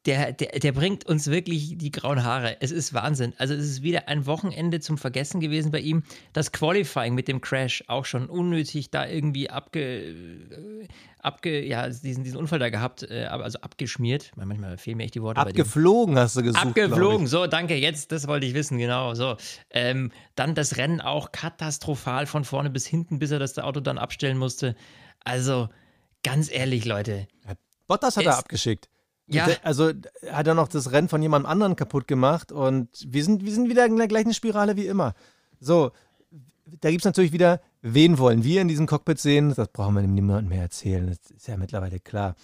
[0.06, 2.58] der, der, der bringt uns wirklich die grauen Haare.
[2.62, 3.34] Es ist Wahnsinn.
[3.38, 6.04] Also es ist wieder ein Wochenende zum Vergessen gewesen bei ihm.
[6.34, 10.88] Das Qualifying mit dem Crash auch schon unnötig da irgendwie abge, äh,
[11.20, 14.32] abge ja, diesen, diesen Unfall da gehabt, äh, also abgeschmiert.
[14.36, 15.40] Manchmal fehlen mir echt die Worte.
[15.40, 16.66] Abgeflogen hast du gesucht.
[16.66, 19.38] Abgeflogen, so, danke, jetzt, das wollte ich wissen, genau, so.
[19.70, 24.00] Ähm, dann das Rennen auch katastrophal von vorne bis hinten, bis er das Auto dann
[24.00, 24.76] abstellen musste.
[25.24, 25.70] Also,
[26.24, 27.28] ganz ehrlich, Leute.
[27.88, 28.90] Bottas hat er abgeschickt.
[29.28, 29.48] Ja.
[29.64, 29.92] Also
[30.32, 33.70] hat er noch das Rennen von jemand anderem kaputt gemacht und wir sind, wir sind
[33.70, 35.14] wieder in der gleichen Spirale wie immer.
[35.60, 35.92] So,
[36.82, 39.54] da gibt es natürlich wieder, wen wollen wir in diesem Cockpit sehen?
[39.56, 41.08] Das brauchen wir niemandem mehr erzählen.
[41.08, 42.36] Das ist ja mittlerweile klar.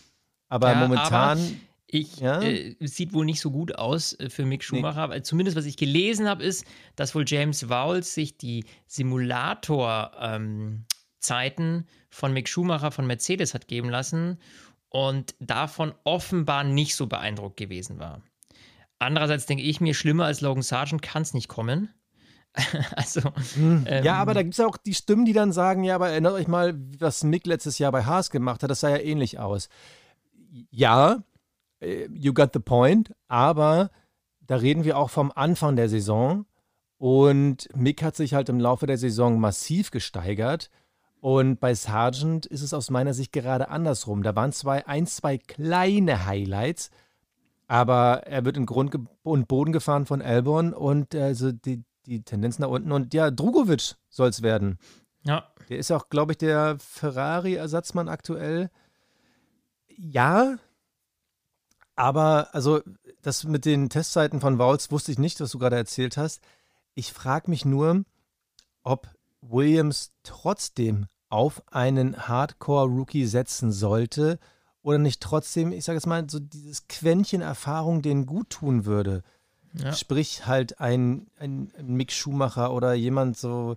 [0.47, 1.38] Aber ja, momentan.
[1.39, 1.47] Aber
[1.88, 2.41] ich, ja?
[2.41, 5.07] äh, sieht wohl nicht so gut aus äh, für Mick Schumacher.
[5.07, 5.21] Nee.
[5.21, 10.85] Zumindest was ich gelesen habe, ist, dass wohl James Vowles sich die Simulator-Zeiten ähm,
[12.09, 14.39] von Mick Schumacher von Mercedes hat geben lassen
[14.89, 18.21] und davon offenbar nicht so beeindruckt gewesen war.
[18.99, 21.89] Andererseits denke ich mir, schlimmer als Logan Sargent kann es nicht kommen.
[22.95, 23.21] also,
[23.55, 23.85] hm.
[23.88, 26.09] ähm, ja, aber da gibt es ja auch die Stimmen, die dann sagen: Ja, aber
[26.09, 29.39] erinnert euch mal, was Mick letztes Jahr bei Haas gemacht hat, das sah ja ähnlich
[29.39, 29.67] aus.
[30.69, 31.23] Ja,
[31.81, 33.91] äh, you got the point, aber
[34.39, 36.45] da reden wir auch vom Anfang der Saison
[36.97, 40.69] und Mick hat sich halt im Laufe der Saison massiv gesteigert.
[41.25, 44.21] Und bei Sargent ist es aus meiner Sicht gerade andersrum.
[44.21, 46.91] Da waren zwei, ein, zwei kleine Highlights,
[47.65, 52.59] aber er wird in Grund und Boden gefahren von Albon und also die, die Tendenz
[52.59, 52.91] nach unten.
[52.91, 54.77] Und ja, Drugovic soll es werden.
[55.23, 55.51] Ja.
[55.67, 58.69] Der ist auch, glaube ich, der Ferrari-Ersatzmann aktuell.
[59.97, 60.57] Ja,
[61.95, 62.81] aber also
[63.23, 66.39] das mit den Testzeiten von Vouls wusste ich nicht, was du gerade erzählt hast.
[66.93, 68.03] Ich frage mich nur,
[68.83, 69.09] ob
[69.41, 74.39] Williams trotzdem auf einen Hardcore-Rookie setzen sollte
[74.83, 79.21] oder nicht trotzdem, ich sage jetzt mal, so dieses Quäntchen Erfahrung denen gut tun würde.
[79.73, 79.91] Ja.
[79.91, 83.75] Sprich halt ein, ein, Mick Schumacher oder jemand so.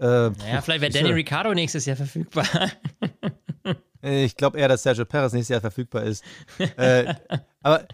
[0.00, 2.46] Äh, naja, vielleicht wäre Danny Ricciardo nächstes Jahr verfügbar.
[4.00, 6.24] ich glaube eher, dass Sergio Perez nächstes Jahr verfügbar ist.
[6.78, 7.14] äh,
[7.62, 7.86] aber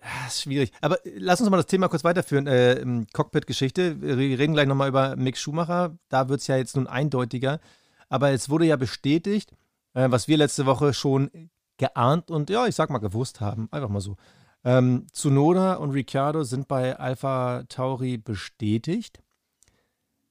[0.00, 0.72] das ist schwierig.
[0.80, 2.46] Aber lass uns mal das Thema kurz weiterführen.
[2.46, 4.00] Äh, Cockpit-Geschichte.
[4.00, 5.98] Wir reden gleich nochmal über Mick Schumacher.
[6.08, 7.60] Da wird es ja jetzt nun eindeutiger.
[8.08, 9.52] Aber es wurde ja bestätigt,
[9.94, 13.68] äh, was wir letzte Woche schon geahnt und ja, ich sag mal gewusst haben.
[13.70, 14.16] Einfach mal so.
[14.64, 19.22] Ähm, Tsunoda und Ricciardo sind bei Alpha Tauri bestätigt.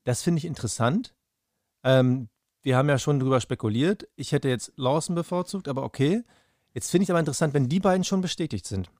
[0.03, 1.15] Das finde ich interessant.
[1.83, 2.29] Ähm,
[2.61, 4.07] wir haben ja schon drüber spekuliert.
[4.15, 6.23] Ich hätte jetzt Lawson bevorzugt, aber okay.
[6.73, 8.91] Jetzt finde ich aber interessant, wenn die beiden schon bestätigt sind.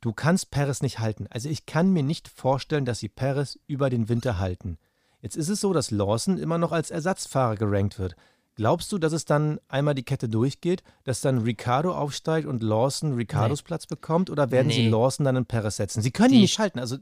[0.00, 1.26] Du kannst Perez nicht halten.
[1.28, 4.78] Also ich kann mir nicht vorstellen, dass sie Perez über den Winter halten.
[5.20, 8.16] Jetzt ist es so, dass Lawson immer noch als Ersatzfahrer gerankt wird.
[8.54, 13.14] Glaubst du, dass es dann einmal die Kette durchgeht, dass dann Ricardo aufsteigt und Lawson
[13.14, 13.66] Ricardos nee.
[13.66, 14.30] Platz bekommt?
[14.30, 14.74] Oder werden nee.
[14.74, 16.02] sie Lawson dann in Perez setzen?
[16.02, 16.78] Sie können die, ihn nicht halten.
[16.78, 16.96] Also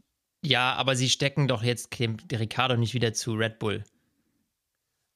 [0.45, 3.85] ja, aber sie stecken doch jetzt Ricardo nicht wieder zu Red Bull.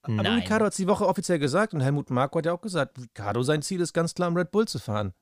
[0.02, 0.40] Aber Nein.
[0.40, 3.42] Ricardo hat es die Woche offiziell gesagt und Helmut Marko hat ja auch gesagt, Ricardo
[3.42, 5.14] sein Ziel ist ganz klar, im Red Bull zu fahren.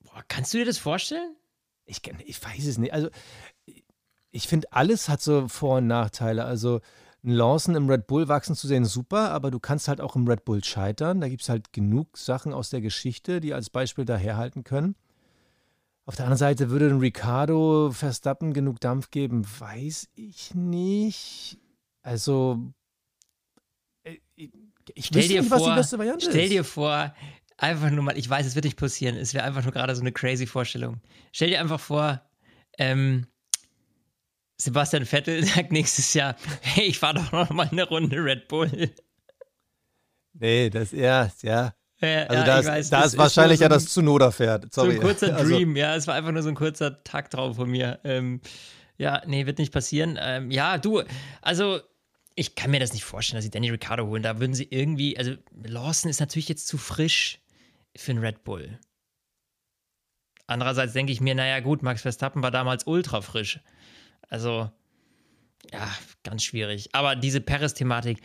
[0.00, 1.36] Boah, kannst du dir das vorstellen?
[1.86, 2.92] Ich, ich weiß es nicht.
[2.92, 3.08] Also,
[4.30, 6.44] ich finde, alles hat so Vor- und Nachteile.
[6.44, 6.80] Also,
[7.24, 10.28] ein Lawson im Red Bull wachsen zu sehen, super, aber du kannst halt auch im
[10.28, 11.20] Red Bull scheitern.
[11.20, 14.94] Da gibt es halt genug Sachen aus der Geschichte, die als Beispiel daherhalten können.
[16.04, 21.58] Auf der anderen Seite würde ein Ricardo Verstappen genug Dampf geben, weiß ich nicht.
[22.02, 22.72] Also,
[24.04, 24.18] äh,
[24.94, 26.46] ich stell dir nicht, vor, was die beste Variante stell ist.
[26.46, 27.12] Stell dir vor,
[27.58, 29.16] Einfach nur mal, ich weiß, es wird nicht passieren.
[29.16, 31.00] Es wäre einfach nur gerade so eine crazy Vorstellung.
[31.32, 32.20] Stell dir einfach vor,
[32.78, 33.26] ähm,
[34.58, 38.90] Sebastian Vettel sagt nächstes Jahr, hey, ich fahre doch noch mal eine Runde Red Bull.
[40.34, 41.74] Nee, das erst, ja.
[42.00, 44.72] ja also da ist, weiß, da ist wahrscheinlich ist ja so das Zunoda-Pferd.
[44.74, 45.94] So ein kurzer also, Dream, ja.
[45.96, 48.00] Es war einfach nur so ein kurzer Tagtraum von mir.
[48.04, 48.40] Ähm,
[48.98, 50.18] ja, nee, wird nicht passieren.
[50.20, 51.02] Ähm, ja, du,
[51.40, 51.80] also
[52.34, 54.22] ich kann mir das nicht vorstellen, dass sie Danny Ricciardo holen.
[54.22, 55.32] Da würden sie irgendwie, also
[55.64, 57.40] Lawson ist natürlich jetzt zu frisch
[57.96, 58.78] für einen Red Bull.
[60.46, 63.60] Andererseits denke ich mir, naja gut, Max Verstappen war damals ultra frisch.
[64.28, 64.70] Also,
[65.72, 65.90] ja,
[66.22, 66.88] ganz schwierig.
[66.92, 68.22] Aber diese Perez-Thematik,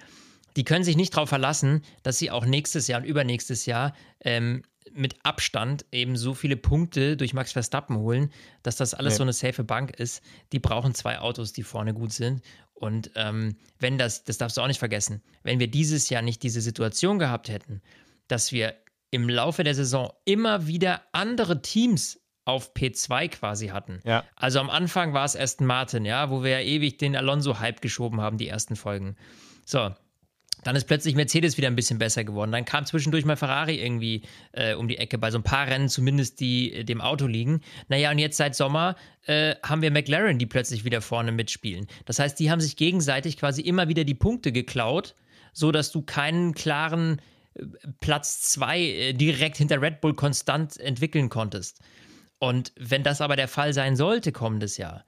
[0.55, 4.63] die können sich nicht darauf verlassen, dass sie auch nächstes Jahr und übernächstes Jahr ähm,
[4.93, 8.31] mit Abstand eben so viele Punkte durch Max Verstappen holen,
[8.63, 9.17] dass das alles nee.
[9.17, 10.21] so eine safe Bank ist.
[10.51, 12.41] Die brauchen zwei Autos, die vorne gut sind.
[12.73, 16.43] Und ähm, wenn das, das darfst du auch nicht vergessen, wenn wir dieses Jahr nicht
[16.43, 17.81] diese Situation gehabt hätten,
[18.27, 18.75] dass wir
[19.11, 23.99] im Laufe der Saison immer wieder andere Teams auf P2 quasi hatten.
[24.03, 24.23] Ja.
[24.35, 28.19] Also am Anfang war es Aston Martin, ja, wo wir ja ewig den Alonso-Hype geschoben
[28.19, 29.15] haben, die ersten Folgen.
[29.65, 29.91] So,
[30.63, 32.51] dann ist plötzlich Mercedes wieder ein bisschen besser geworden.
[32.51, 35.89] Dann kam zwischendurch mal Ferrari irgendwie äh, um die Ecke, bei so ein paar Rennen
[35.89, 37.61] zumindest, die äh, dem Auto liegen.
[37.87, 38.95] Naja, und jetzt seit Sommer
[39.25, 41.87] äh, haben wir McLaren, die plötzlich wieder vorne mitspielen.
[42.05, 45.15] Das heißt, die haben sich gegenseitig quasi immer wieder die Punkte geklaut,
[45.53, 47.21] so dass du keinen klaren
[47.99, 51.81] Platz 2 äh, direkt hinter Red Bull konstant entwickeln konntest.
[52.39, 55.05] Und wenn das aber der Fall sein sollte kommendes Jahr,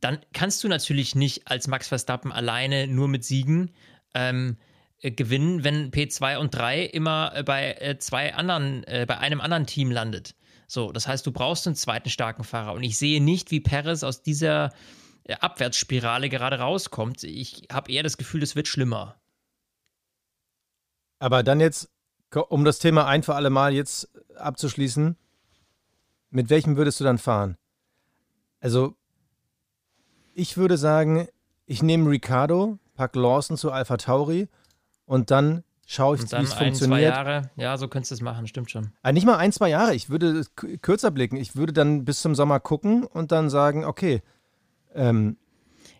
[0.00, 3.72] dann kannst du natürlich nicht als Max Verstappen alleine nur mit Siegen
[4.14, 4.56] ähm,
[5.00, 9.90] äh, gewinnen, wenn P2 und 3 immer äh, bei zwei anderen, bei einem anderen Team
[9.90, 10.34] landet.
[10.66, 12.72] So, das heißt, du brauchst einen zweiten starken Fahrer.
[12.72, 14.72] Und ich sehe nicht, wie Perez aus dieser
[15.28, 17.22] Abwärtsspirale gerade rauskommt.
[17.24, 19.16] Ich habe eher das Gefühl, es wird schlimmer.
[21.24, 21.88] Aber dann jetzt,
[22.50, 25.16] um das Thema ein für alle Mal jetzt abzuschließen,
[26.28, 27.56] mit welchem würdest du dann fahren?
[28.60, 28.94] Also,
[30.34, 31.26] ich würde sagen,
[31.64, 34.50] ich nehme Ricardo, pack Lawson zu Alpha Tauri
[35.06, 37.14] und dann schaue ich, wie es funktioniert.
[37.14, 38.92] Zwei Jahre, ja, so könntest du es machen, stimmt schon.
[39.00, 40.44] Also nicht mal ein, zwei Jahre, ich würde
[40.82, 41.36] kürzer blicken.
[41.36, 44.20] Ich würde dann bis zum Sommer gucken und dann sagen, okay,
[44.94, 45.38] ähm,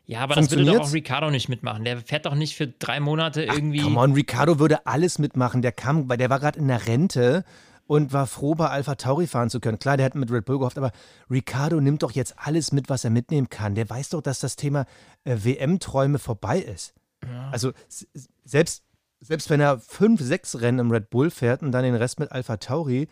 [0.07, 1.85] ja, aber das würde doch auch Ricardo nicht mitmachen.
[1.85, 3.81] Der fährt doch nicht für drei Monate irgendwie.
[3.81, 5.63] Ach, come on, Ricardo würde alles mitmachen.
[5.63, 7.45] Der kam, weil der war gerade in der Rente
[7.87, 9.79] und war froh, bei Alpha Tauri fahren zu können.
[9.79, 10.93] Klar, der hat mit Red Bull gehofft, aber
[11.31, 13.75] Ricardo nimmt doch jetzt alles mit, was er mitnehmen kann.
[13.75, 14.87] Der weiß doch, dass das Thema
[15.25, 16.95] äh, WM-Träume vorbei ist.
[17.27, 17.51] Ja.
[17.51, 17.73] Also
[18.45, 18.85] selbst,
[19.21, 22.31] selbst wenn er fünf, sechs Rennen im Red Bull fährt und dann den Rest mit
[22.31, 23.09] Alpha Tauri,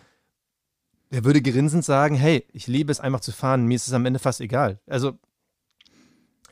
[1.10, 4.06] der würde grinsend sagen, hey, ich liebe es einfach zu fahren, mir ist es am
[4.06, 4.80] Ende fast egal.
[4.86, 5.18] Also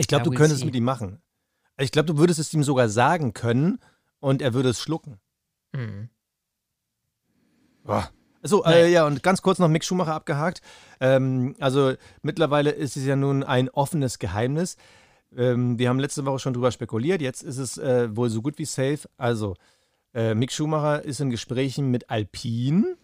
[0.01, 1.21] ich glaube, du könntest es mit ihm machen.
[1.79, 3.79] Ich glaube, du würdest es ihm sogar sagen können
[4.19, 5.21] und er würde es schlucken.
[5.73, 6.11] Mhm.
[7.85, 8.11] Boah.
[8.43, 10.63] So, äh, ja, und ganz kurz noch Mick Schumacher abgehakt.
[10.99, 14.77] Ähm, also mittlerweile ist es ja nun ein offenes Geheimnis.
[15.37, 17.21] Ähm, wir haben letzte Woche schon drüber spekuliert.
[17.21, 19.01] Jetzt ist es äh, wohl so gut wie safe.
[19.19, 19.57] Also,
[20.15, 22.97] äh, Mick Schumacher ist in Gesprächen mit Alpine.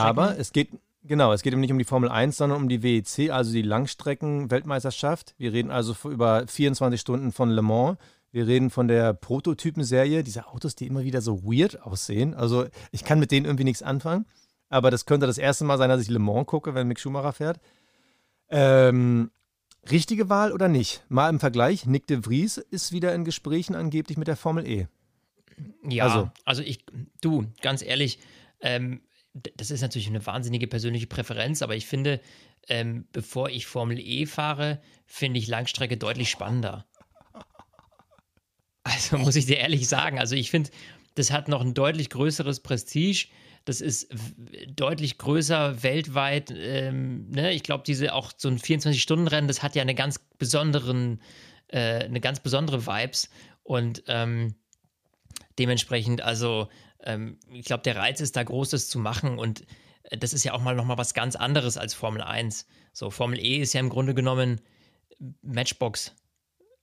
[0.00, 0.70] Aber es geht,
[1.04, 3.62] genau, es geht ihm nicht um die Formel 1, sondern um die WEC, also die
[3.62, 5.34] Langstrecken-Weltmeisterschaft.
[5.38, 7.98] Wir reden also über 24 Stunden von Le Mans.
[8.32, 12.34] Wir reden von der Prototypenserie, diese Autos, die immer wieder so weird aussehen.
[12.34, 14.26] Also ich kann mit denen irgendwie nichts anfangen.
[14.68, 17.32] Aber das könnte das erste Mal sein, dass ich Le Mans gucke, wenn Mick Schumacher
[17.32, 17.60] fährt.
[18.48, 19.30] Ähm,
[19.90, 21.04] richtige Wahl oder nicht?
[21.08, 24.88] Mal im Vergleich, Nick de Vries ist wieder in Gesprächen angeblich mit der Formel E.
[25.88, 26.84] Ja, also, also ich,
[27.20, 28.18] du, ganz ehrlich,
[28.60, 29.00] ähm,
[29.34, 32.20] das ist natürlich eine wahnsinnige persönliche Präferenz, aber ich finde,
[32.68, 36.86] ähm, bevor ich Formel E fahre, finde ich Langstrecke deutlich spannender.
[38.86, 40.68] Also muss ich dir ehrlich sagen, also ich finde,
[41.14, 43.28] das hat noch ein deutlich größeres Prestige.
[43.64, 44.08] Das ist
[44.76, 46.52] deutlich größer weltweit.
[46.54, 47.54] Ähm, ne?
[47.54, 51.22] Ich glaube, diese auch so ein 24-Stunden-Rennen, das hat ja eine ganz besonderen,
[51.68, 53.30] äh, eine ganz besondere Vibes.
[53.62, 54.54] Und ähm,
[55.58, 56.68] dementsprechend, also
[57.04, 59.64] ähm, ich glaube, der Reiz ist da Großes zu machen und
[60.04, 62.66] äh, das ist ja auch mal nochmal was ganz anderes als Formel 1.
[62.92, 64.60] So, Formel E ist ja im Grunde genommen
[65.42, 66.14] Matchbox.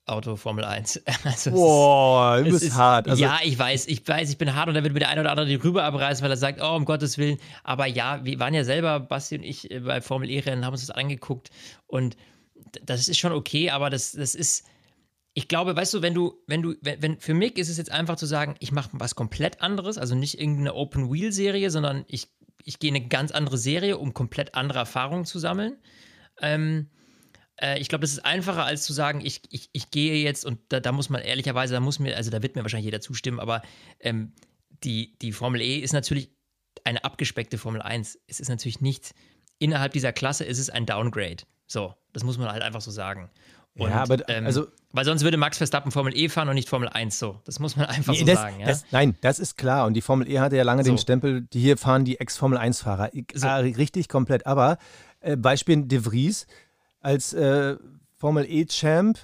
[0.07, 1.03] Auto Formel 1.
[1.23, 3.07] Also Boah, du bist ist, hart.
[3.07, 5.21] Also, ja, ich weiß, ich weiß, ich bin hart und da wird mir der eine
[5.21, 7.37] oder andere die Rübe abreißen, weil er sagt, oh, um Gottes Willen.
[7.63, 10.85] Aber ja, wir waren ja selber, Basti und ich, äh, bei Formel E-Rennen, haben uns
[10.85, 11.49] das angeguckt
[11.87, 12.17] und
[12.83, 14.65] das ist schon okay, aber das, das ist,
[15.33, 17.91] ich glaube, weißt du, wenn du, wenn du, wenn, wenn für mich ist es jetzt
[17.91, 22.27] einfach zu sagen, ich mache was komplett anderes, also nicht irgendeine Open-Wheel-Serie, sondern ich,
[22.63, 25.77] ich gehe eine ganz andere Serie, um komplett andere Erfahrungen zu sammeln.
[26.41, 26.89] Ähm,
[27.55, 30.59] äh, ich glaube, das ist einfacher, als zu sagen, ich, ich, ich gehe jetzt und
[30.69, 33.39] da, da muss man ehrlicherweise, da muss mir, also da wird mir wahrscheinlich jeder zustimmen,
[33.39, 33.61] aber
[33.99, 34.33] ähm,
[34.83, 36.31] die, die Formel E ist natürlich
[36.83, 38.19] eine abgespeckte Formel 1.
[38.27, 39.13] Es ist natürlich nicht,
[39.59, 41.43] innerhalb dieser Klasse ist es ein Downgrade.
[41.67, 43.31] So, das muss man halt einfach so sagen.
[43.77, 46.67] Und, ja, aber ähm, also, weil sonst würde Max Verstappen Formel E fahren und nicht
[46.67, 47.39] Formel 1 so.
[47.45, 48.59] Das muss man einfach nee, so das, sagen.
[48.59, 48.65] Ja?
[48.65, 49.85] Das, nein, das ist klar.
[49.85, 50.91] Und die Formel E hatte ja lange so.
[50.91, 53.11] den Stempel, die hier fahren die Ex-Formel 1-Fahrer.
[53.33, 53.47] So.
[53.47, 54.45] Ah, richtig komplett.
[54.45, 54.77] Aber
[55.21, 56.47] äh, Beispiel De Vries,
[56.99, 57.77] als äh,
[58.17, 59.17] Formel E-Champ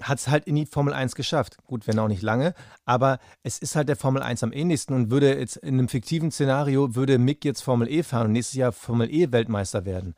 [0.00, 1.56] hat es halt in die Formel 1 geschafft.
[1.64, 5.10] Gut, wenn auch nicht lange, aber es ist halt der Formel 1 am ähnlichsten und
[5.10, 8.72] würde jetzt in einem fiktiven Szenario, würde Mick jetzt Formel E fahren und nächstes Jahr
[8.72, 10.14] Formel E Weltmeister werden.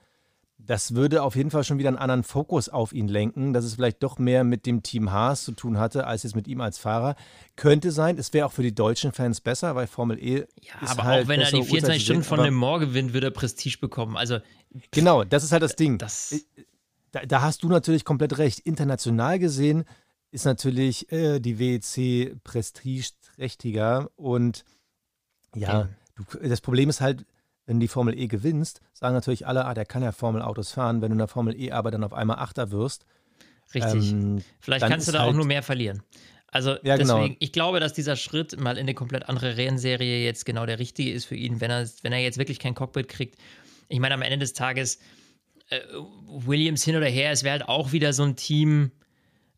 [0.71, 3.75] Das würde auf jeden Fall schon wieder einen anderen Fokus auf ihn lenken, dass es
[3.75, 6.79] vielleicht doch mehr mit dem Team Haas zu tun hatte, als jetzt mit ihm als
[6.79, 7.17] Fahrer.
[7.57, 10.47] Könnte sein, es wäre auch für die deutschen Fans besser, weil Formel E.
[10.63, 13.31] Ja, aber halt auch wenn er die 24 Stunden von Le Mans gewinnt, würde er
[13.33, 14.17] Prestige bekommen.
[14.17, 14.39] Also
[14.93, 15.99] Genau, das ist halt das Ding.
[15.99, 16.41] Das äh,
[17.11, 18.61] da, da, hast du natürlich komplett recht.
[18.61, 19.83] International gesehen
[20.31, 24.65] ist natürlich äh, die WEC prestigeträchtiger und
[25.57, 27.27] ja, du, das Problem ist halt,
[27.71, 31.01] wenn du die Formel E gewinnst, sagen natürlich alle, ah, der kann ja Formel-Autos fahren.
[31.01, 33.07] Wenn du in der Formel E aber dann auf einmal Achter wirst.
[33.75, 34.13] Richtig.
[34.13, 36.03] Ähm, Vielleicht kannst du da halt auch nur mehr verlieren.
[36.49, 37.15] Also ja, genau.
[37.15, 37.37] deswegen, genau.
[37.39, 41.13] ich glaube, dass dieser Schritt mal in eine komplett andere Rennserie jetzt genau der richtige
[41.13, 43.37] ist für ihn, wenn er, wenn er jetzt wirklich kein Cockpit kriegt
[43.91, 44.99] ich meine, am Ende des Tages,
[45.69, 45.81] äh,
[46.27, 48.93] Williams hin oder her, es wäre halt auch wieder so ein Team,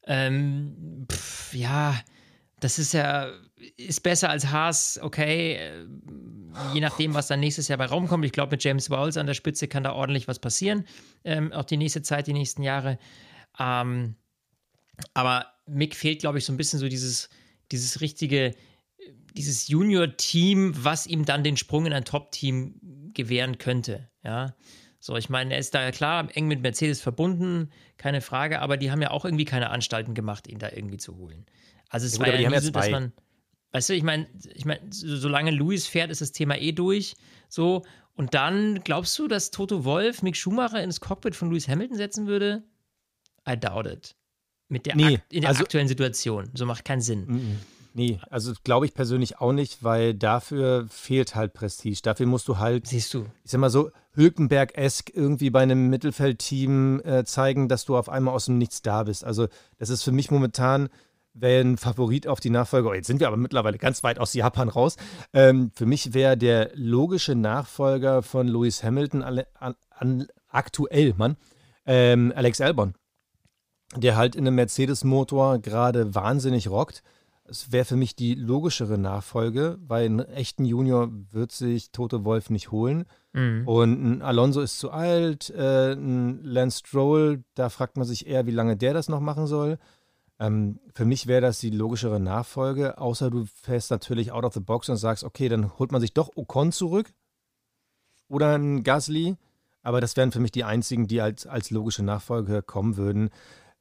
[0.06, 2.00] ähm, pff, ja,
[2.58, 3.30] das ist ja,
[3.76, 5.86] ist besser als Haas, okay, äh,
[6.74, 8.24] je nachdem, was dann nächstes Jahr bei Raum kommt.
[8.24, 10.84] Ich glaube, mit James Walls an der Spitze kann da ordentlich was passieren,
[11.24, 12.98] ähm, auch die nächste Zeit, die nächsten Jahre.
[13.58, 14.16] Ähm,
[15.14, 17.30] aber Mick fehlt, glaube ich, so ein bisschen so dieses,
[17.70, 18.54] dieses richtige,
[19.34, 24.08] dieses Junior-Team, was ihm dann den Sprung in ein Top-Team gewähren könnte.
[24.24, 24.54] Ja,
[25.00, 28.92] so, ich meine, er ist da klar eng mit Mercedes verbunden, keine Frage, aber die
[28.92, 31.44] haben ja auch irgendwie keine Anstalten gemacht, ihn da irgendwie zu holen.
[31.88, 33.12] Also es ja, war ja nie so, dass man,
[33.72, 37.14] weißt du, ich meine, ich meine, solange Luis fährt, ist das Thema eh durch,
[37.48, 37.82] so.
[38.14, 42.26] Und dann glaubst du, dass Toto Wolf Mick Schumacher ins Cockpit von Lewis Hamilton setzen
[42.26, 42.62] würde?
[43.48, 44.14] I doubt it.
[44.68, 46.50] Mit der nee, in der also, aktuellen Situation.
[46.54, 47.24] So macht keinen Sinn.
[47.26, 47.56] Mm -mm.
[47.94, 52.00] Nee, also glaube ich persönlich auch nicht, weil dafür fehlt halt Prestige.
[52.02, 57.02] Dafür musst du halt, siehst du, ich sag mal so, Hülkenberg-esk irgendwie bei einem Mittelfeldteam
[57.04, 59.24] äh, zeigen, dass du auf einmal aus dem Nichts da bist.
[59.24, 60.88] Also, das ist für mich momentan
[61.34, 62.90] wäre ein Favorit auf die Nachfolger.
[62.90, 64.96] Oh, jetzt sind wir aber mittlerweile ganz weit aus Japan raus.
[65.32, 71.36] Ähm, für mich wäre der logische Nachfolger von Lewis Hamilton an, an, aktuell, Mann,
[71.86, 72.94] ähm, Alex Albon,
[73.96, 77.02] der halt in einem Mercedes-Motor gerade wahnsinnig rockt
[77.44, 82.50] es wäre für mich die logischere Nachfolge, weil einen echten Junior wird sich Tote Wolf
[82.50, 83.04] nicht holen.
[83.32, 83.66] Mhm.
[83.66, 88.46] Und ein Alonso ist zu alt, äh, ein Lance Stroll, da fragt man sich eher,
[88.46, 89.78] wie lange der das noch machen soll.
[90.42, 94.60] Ähm, für mich wäre das die logischere Nachfolge, außer du fährst natürlich out of the
[94.60, 97.14] box und sagst, okay, dann holt man sich doch Ocon zurück
[98.28, 99.36] oder ein Gasly.
[99.82, 103.30] Aber das wären für mich die einzigen, die als, als logische Nachfolge kommen würden.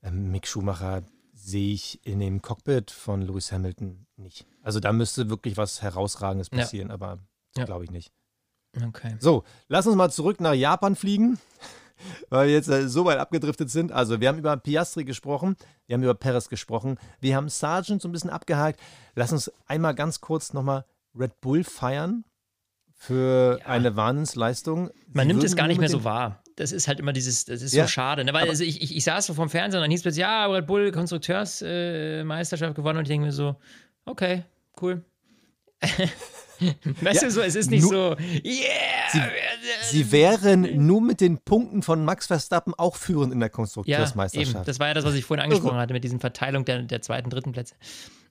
[0.03, 1.01] Ähm, Mick Schumacher,
[1.33, 4.45] sehe ich in dem Cockpit von Lewis Hamilton nicht.
[4.61, 6.93] Also da müsste wirklich was Herausragendes passieren, ja.
[6.93, 7.17] aber
[7.57, 7.65] ja.
[7.65, 8.11] glaube ich nicht.
[8.87, 9.15] Okay.
[9.19, 11.39] So, lass uns mal zurück nach Japan fliegen,
[12.29, 13.91] weil wir jetzt äh, so weit abgedriftet sind.
[13.91, 15.55] Also, wir haben über Piastri gesprochen,
[15.87, 18.79] wir haben über Perez gesprochen, wir haben Sargent so ein bisschen abgehakt.
[19.15, 20.85] Lass uns einmal ganz kurz nochmal
[21.17, 22.23] Red Bull feiern
[22.93, 23.65] für ja.
[23.65, 24.91] eine Wahnsinnsleistung.
[25.13, 27.73] Man nimmt es gar nicht mehr so wahr das ist halt immer dieses, das ist
[27.73, 28.23] ja, so schade.
[28.23, 28.33] Ne?
[28.33, 30.67] Weil also ich, ich, ich, saß so vom Fernsehen und dann hieß es ja, Red
[30.67, 33.55] Bull Konstrukteursmeisterschaft äh, gewonnen und ich denke mir so,
[34.05, 34.43] okay,
[34.81, 35.03] cool.
[37.01, 39.09] weißt ja, du so, es ist nicht so, yeah!
[39.11, 39.21] Sie,
[39.89, 44.53] sie, wären nur mit den Punkten von Max Verstappen auch führend in der Konstrukteursmeisterschaft.
[44.53, 44.65] Ja, eben.
[44.65, 47.29] Das war ja das, was ich vorhin angesprochen hatte mit diesen Verteilung der, der zweiten,
[47.29, 47.75] dritten Plätze.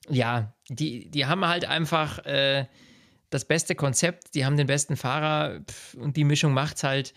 [0.09, 2.65] Ja, die, die haben halt einfach äh,
[3.29, 7.13] das beste Konzept, die haben den besten Fahrer pff, und die Mischung macht es halt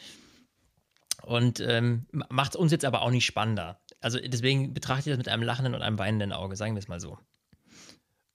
[1.22, 3.81] und ähm, macht es uns jetzt aber auch nicht spannender.
[4.00, 6.88] Also deswegen betrachte ich das mit einem lachenden und einem weinenden Auge, sagen wir es
[6.88, 7.18] mal so.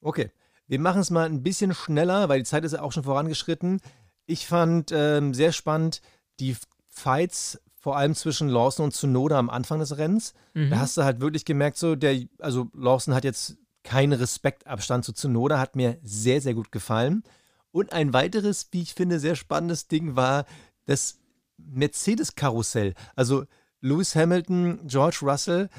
[0.02, 0.32] Okay,
[0.70, 3.82] wir machen es mal ein bisschen schneller, weil die Zeit ist ja auch schon vorangeschritten.
[4.28, 6.02] Ich fand ähm, sehr spannend
[6.40, 6.56] die
[6.88, 10.34] Fights vor allem zwischen Lawson und Tsunoda am Anfang des Rennens.
[10.54, 10.70] Mhm.
[10.70, 15.14] Da hast du halt wirklich gemerkt, so der, also Lawson hat jetzt keinen Respektabstand zu
[15.14, 17.24] Tsunoda, hat mir sehr, sehr gut gefallen.
[17.72, 20.46] Und ein weiteres, wie ich finde, sehr spannendes Ding war,
[20.86, 21.20] dass
[21.58, 22.94] Mercedes-Karussell.
[23.16, 23.46] Also
[23.82, 25.70] Lewis Hamilton, George Russell.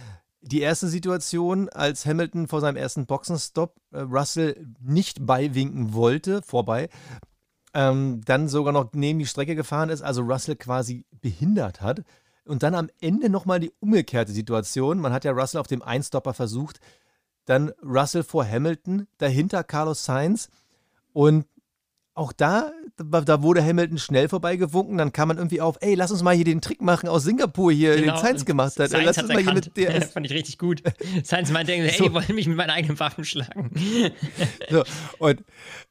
[0.43, 6.89] Die erste Situation, als Hamilton vor seinem ersten Boxenstopp äh, Russell nicht beiwinken wollte, vorbei,
[7.75, 12.03] ähm, dann sogar noch neben die Strecke gefahren ist, also Russell quasi behindert hat.
[12.45, 14.99] Und dann am Ende nochmal die umgekehrte Situation.
[14.99, 16.81] Man hat ja Russell auf dem Einstopper versucht.
[17.45, 20.49] Dann Russell vor Hamilton, dahinter Carlos Sainz.
[21.13, 21.47] Und
[22.15, 26.23] auch da, da wurde Hamilton schnell vorbeigewunken, dann kam man irgendwie auf, ey, lass uns
[26.23, 28.15] mal hier den Trick machen aus Singapur hier, genau.
[28.15, 28.91] den Sainz gemacht hat.
[28.91, 29.99] Sainz lass uns mal hier mit der.
[29.99, 30.83] Das fand ich richtig gut.
[31.23, 32.05] Sainz meinte, ey, so.
[32.05, 33.71] die wollen mich mit meinen eigenen Waffen schlagen.
[34.71, 34.83] so,
[35.19, 35.43] und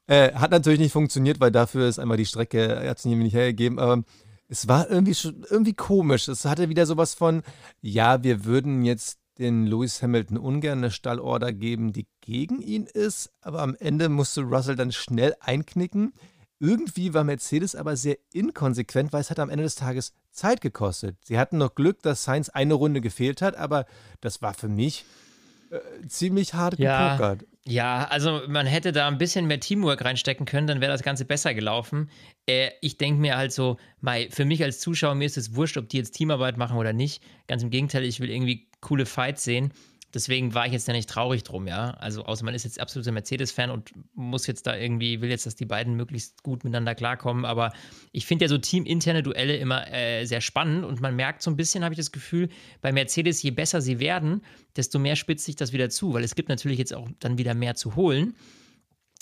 [0.08, 3.34] äh, hat natürlich nicht funktioniert, weil dafür ist einmal die Strecke, er hat es nicht
[3.34, 4.03] hergegeben, aber
[4.49, 5.15] es war irgendwie,
[5.49, 6.27] irgendwie komisch.
[6.27, 7.43] Es hatte wieder sowas von,
[7.82, 13.32] ja, wir würden jetzt den Lewis Hamilton ungern eine Stallorder geben, die gegen ihn ist,
[13.41, 16.13] aber am Ende musste Russell dann schnell einknicken.
[16.60, 21.15] Irgendwie war Mercedes aber sehr inkonsequent, weil es hat am Ende des Tages Zeit gekostet.
[21.23, 23.86] Sie hatten noch Glück, dass Sainz eine Runde gefehlt hat, aber
[24.19, 25.06] das war für mich
[25.71, 27.45] äh, ziemlich hart ja, gepokert.
[27.65, 31.23] Ja, also man hätte da ein bisschen mehr Teamwork reinstecken können, dann wäre das Ganze
[31.23, 32.10] besser gelaufen.
[32.45, 35.78] Äh, ich denke mir halt so, Mai, für mich als Zuschauer, mir ist es wurscht,
[35.78, 37.23] ob die jetzt Teamarbeit machen oder nicht.
[37.47, 39.72] Ganz im Gegenteil, ich will irgendwie coole Fights sehen.
[40.12, 41.92] Deswegen war ich jetzt ja nicht traurig drum, ja.
[41.92, 45.56] Also, außer man ist jetzt absoluter Mercedes-Fan und muss jetzt da irgendwie, will jetzt, dass
[45.56, 47.46] die beiden möglichst gut miteinander klarkommen.
[47.46, 47.72] Aber
[48.12, 51.56] ich finde ja so teaminterne Duelle immer äh, sehr spannend und man merkt so ein
[51.56, 52.50] bisschen, habe ich das Gefühl,
[52.82, 54.42] bei Mercedes, je besser sie werden,
[54.76, 57.54] desto mehr spitzt sich das wieder zu, weil es gibt natürlich jetzt auch dann wieder
[57.54, 58.36] mehr zu holen.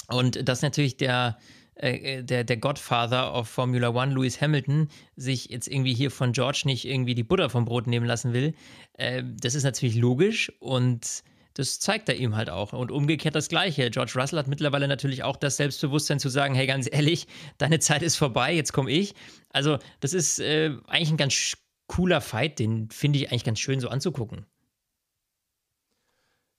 [0.08, 1.38] Und das ist natürlich der,
[1.78, 6.64] äh, der, der Godfather of Formula One, Lewis Hamilton, sich jetzt irgendwie hier von George
[6.66, 8.54] nicht irgendwie die Butter vom Brot nehmen lassen will.
[8.94, 11.24] Äh, das ist natürlich logisch und
[11.54, 12.74] das zeigt er ihm halt auch.
[12.74, 13.90] Und umgekehrt das Gleiche.
[13.90, 18.02] George Russell hat mittlerweile natürlich auch das Selbstbewusstsein zu sagen, hey, ganz ehrlich, deine Zeit
[18.02, 19.16] ist vorbei, jetzt komme ich.
[19.50, 21.54] Also das ist äh, eigentlich ein ganz
[21.88, 24.46] cooler Fight, den finde ich eigentlich ganz schön so anzugucken.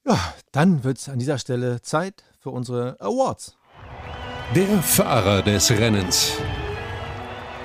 [0.07, 3.58] Ja, dann wird es an dieser Stelle Zeit für unsere Awards.
[4.55, 6.32] Der Fahrer des Rennens.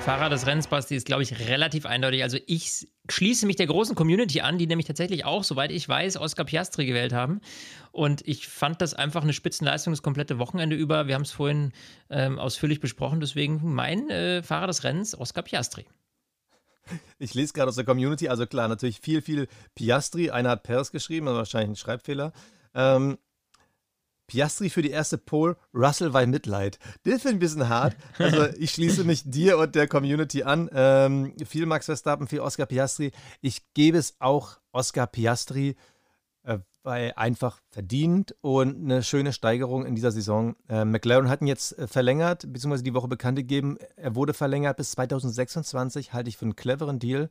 [0.00, 2.22] Fahrer des Rennens, Basti, ist, glaube ich, relativ eindeutig.
[2.22, 6.18] Also ich schließe mich der großen Community an, die nämlich tatsächlich auch, soweit ich weiß,
[6.18, 7.40] Oscar Piastri gewählt haben.
[7.90, 11.06] Und ich fand das einfach eine Spitzenleistung das komplette Wochenende über.
[11.06, 11.72] Wir haben es vorhin
[12.10, 13.18] ähm, ausführlich besprochen.
[13.18, 15.86] Deswegen mein äh, Fahrer des Rennens, Oscar Piastri.
[17.18, 20.28] Ich lese gerade aus der Community, also klar, natürlich viel, viel Piastri.
[20.28, 22.34] Einer hat Perez geschrieben, also wahrscheinlich ein Schreibfehler.
[22.74, 23.16] Ähm,
[24.26, 26.78] Piastri für die erste Pole, Russell bei Mitleid.
[27.04, 27.96] Das finde ich ein bisschen hart.
[28.18, 30.70] Also ich schließe mich dir und der Community an.
[30.72, 33.12] Ähm, viel Max Verstappen, viel Oscar Piastri.
[33.40, 35.76] Ich gebe es auch Oscar Piastri,
[36.44, 40.56] äh, weil einfach verdient und eine schöne Steigerung in dieser Saison.
[40.68, 43.76] Äh, McLaren hat ihn jetzt äh, verlängert, beziehungsweise die Woche bekannt gegeben.
[43.96, 46.12] Er wurde verlängert bis 2026.
[46.12, 47.30] Halte ich für einen cleveren Deal.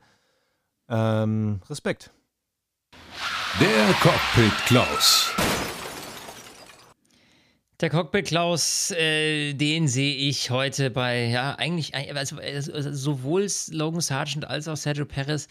[0.90, 2.12] Ähm, Respekt.
[3.60, 5.32] Der Cockpit Klaus.
[7.80, 14.00] Der Cockpit Klaus, äh, den sehe ich heute bei, ja, eigentlich, also, also sowohl Logan
[14.00, 15.48] Sargent als auch Sergio Perez.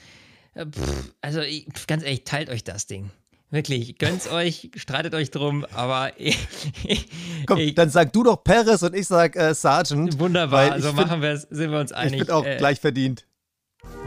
[0.55, 3.11] Äh, pff, also ich, ganz ehrlich, teilt euch das Ding.
[3.51, 6.12] Wirklich, gönnt's euch, streitet euch drum, aber
[7.47, 10.18] Komm, ich, dann sag du doch Perez und ich sag äh, Sargent.
[10.18, 12.20] Wunderbar, also machen wir es, sind wir uns einig.
[12.20, 13.27] Ich bin auch äh, gleich verdient.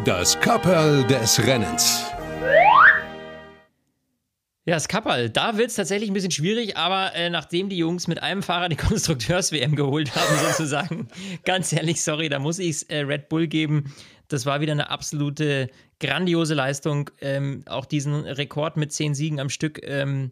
[0.05, 2.05] Das Kapperl des Rennens.
[4.67, 8.07] Ja, das Kapperl, da wird es tatsächlich ein bisschen schwierig, aber äh, nachdem die Jungs
[8.07, 11.07] mit einem Fahrer die Konstrukteurs-WM geholt haben, sozusagen,
[11.43, 13.93] ganz ehrlich, sorry, da muss ich es äh, Red Bull geben.
[14.27, 17.11] Das war wieder eine absolute grandiose Leistung.
[17.21, 20.31] Ähm, auch diesen Rekord mit zehn Siegen am Stück, ähm,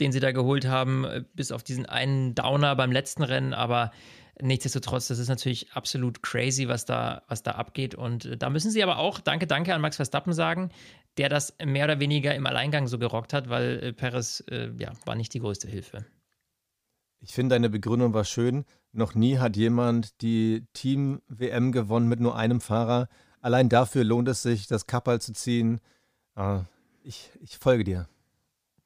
[0.00, 3.92] den sie da geholt haben, äh, bis auf diesen einen Downer beim letzten Rennen, aber
[4.40, 7.94] nichtsdestotrotz, das ist natürlich absolut crazy, was da, was da abgeht.
[7.94, 10.70] Und äh, da müssen sie aber auch Danke, danke an Max Verstappen sagen
[11.18, 14.92] der das mehr oder weniger im Alleingang so gerockt hat, weil äh, Perez äh, ja,
[15.04, 16.04] war nicht die größte Hilfe.
[17.20, 18.64] Ich finde, deine Begründung war schön.
[18.92, 23.08] Noch nie hat jemand die Team-WM gewonnen mit nur einem Fahrer.
[23.40, 25.80] Allein dafür lohnt es sich, das Kappal zu ziehen.
[26.34, 26.64] Ah,
[27.02, 28.08] ich, ich folge dir.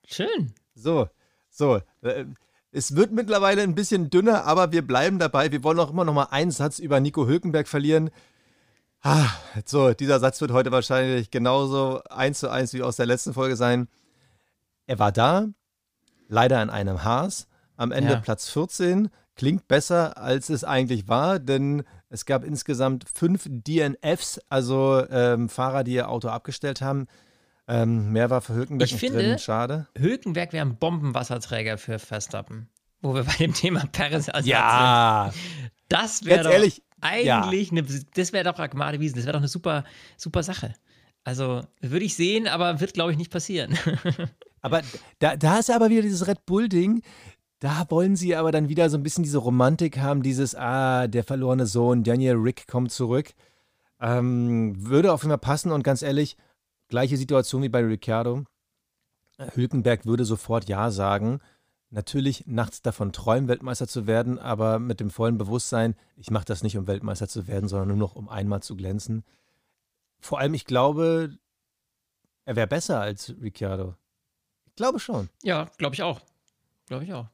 [0.07, 0.55] Schön.
[0.75, 1.09] So,
[1.49, 1.81] so.
[2.03, 2.27] Äh,
[2.73, 5.51] es wird mittlerweile ein bisschen dünner, aber wir bleiben dabei.
[5.51, 8.11] Wir wollen auch immer noch mal einen Satz über Nico Hülkenberg verlieren.
[9.03, 9.31] Ah,
[9.65, 13.57] so, dieser Satz wird heute wahrscheinlich genauso eins zu eins wie aus der letzten Folge
[13.57, 13.89] sein.
[14.87, 15.47] Er war da,
[16.29, 18.21] leider in einem Haas, am Ende ja.
[18.21, 19.09] Platz 14.
[19.37, 25.83] Klingt besser, als es eigentlich war, denn es gab insgesamt fünf DNFs, also ähm, Fahrer,
[25.83, 27.07] die ihr Auto abgestellt haben.
[27.67, 29.39] Ähm, mehr war für Hülkenberg ich nicht finde, drin.
[29.39, 29.87] Schade.
[29.97, 32.69] Hülkenberg wäre ein Bombenwasserträger für Verstappen.
[33.01, 35.31] Wo wir bei dem Thema Paris als ja.
[35.33, 35.71] sind.
[35.91, 37.79] Das wäre doch ehrlich, eigentlich, ja.
[37.79, 37.83] eine,
[38.15, 39.85] das wäre doch Agmade Wiesen, das wäre doch eine super,
[40.17, 40.75] super Sache.
[41.25, 43.77] Also würde ich sehen, aber wird, glaube ich, nicht passieren.
[44.63, 44.83] aber
[45.19, 47.03] da, da ist aber wieder dieses Red Bull-Ding.
[47.59, 51.25] Da wollen sie aber dann wieder so ein bisschen diese Romantik haben, dieses, ah, der
[51.25, 53.33] verlorene Sohn, Daniel Rick kommt zurück.
[54.01, 56.37] Ähm, würde auf jeden Fall passen und ganz ehrlich,
[56.89, 58.45] gleiche Situation wie bei Ricciardo.
[59.55, 61.41] Hülkenberg würde sofort Ja sagen
[61.91, 66.63] natürlich nachts davon träumen, Weltmeister zu werden, aber mit dem vollen Bewusstsein, ich mache das
[66.63, 69.25] nicht, um Weltmeister zu werden, sondern nur noch, um einmal zu glänzen.
[70.21, 71.39] Vor allem, ich glaube,
[72.45, 73.97] er wäre besser als Ricciardo.
[74.67, 75.29] Ich glaube schon.
[75.43, 76.21] Ja, glaube ich auch.
[76.87, 77.27] Glaube ich auch.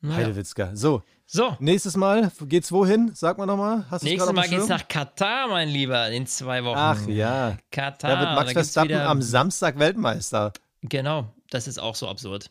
[0.00, 0.16] Naja.
[0.16, 0.74] Heidewitzka.
[0.74, 1.02] So.
[1.26, 1.56] So.
[1.60, 3.12] Nächstes Mal geht's wohin?
[3.14, 3.86] Sag mal nochmal.
[4.02, 6.76] Nächstes Mal geht's nach Katar, mein Lieber, in zwei Wochen.
[6.76, 7.56] Ach ja.
[7.70, 8.10] Katar.
[8.10, 10.52] Da wird Max Verstappen am Samstag Weltmeister.
[10.82, 12.50] Genau, das ist auch so absurd.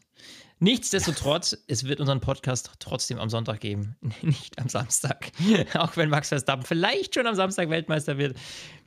[0.64, 5.32] Nichtsdestotrotz, es wird unseren Podcast trotzdem am Sonntag geben, nicht am Samstag.
[5.74, 8.38] Auch wenn Max Verstappen vielleicht schon am Samstag Weltmeister wird.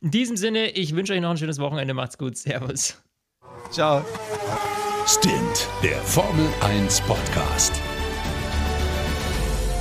[0.01, 1.93] In diesem Sinne, ich wünsche euch noch ein schönes Wochenende.
[1.93, 2.37] Macht's gut.
[2.37, 3.03] Servus.
[3.73, 4.05] Ciao.
[5.05, 7.73] Stint, der Formel 1 Podcast.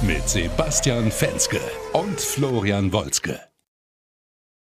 [0.01, 1.61] Mit Sebastian Fenske
[1.93, 3.39] und Florian Wolzke.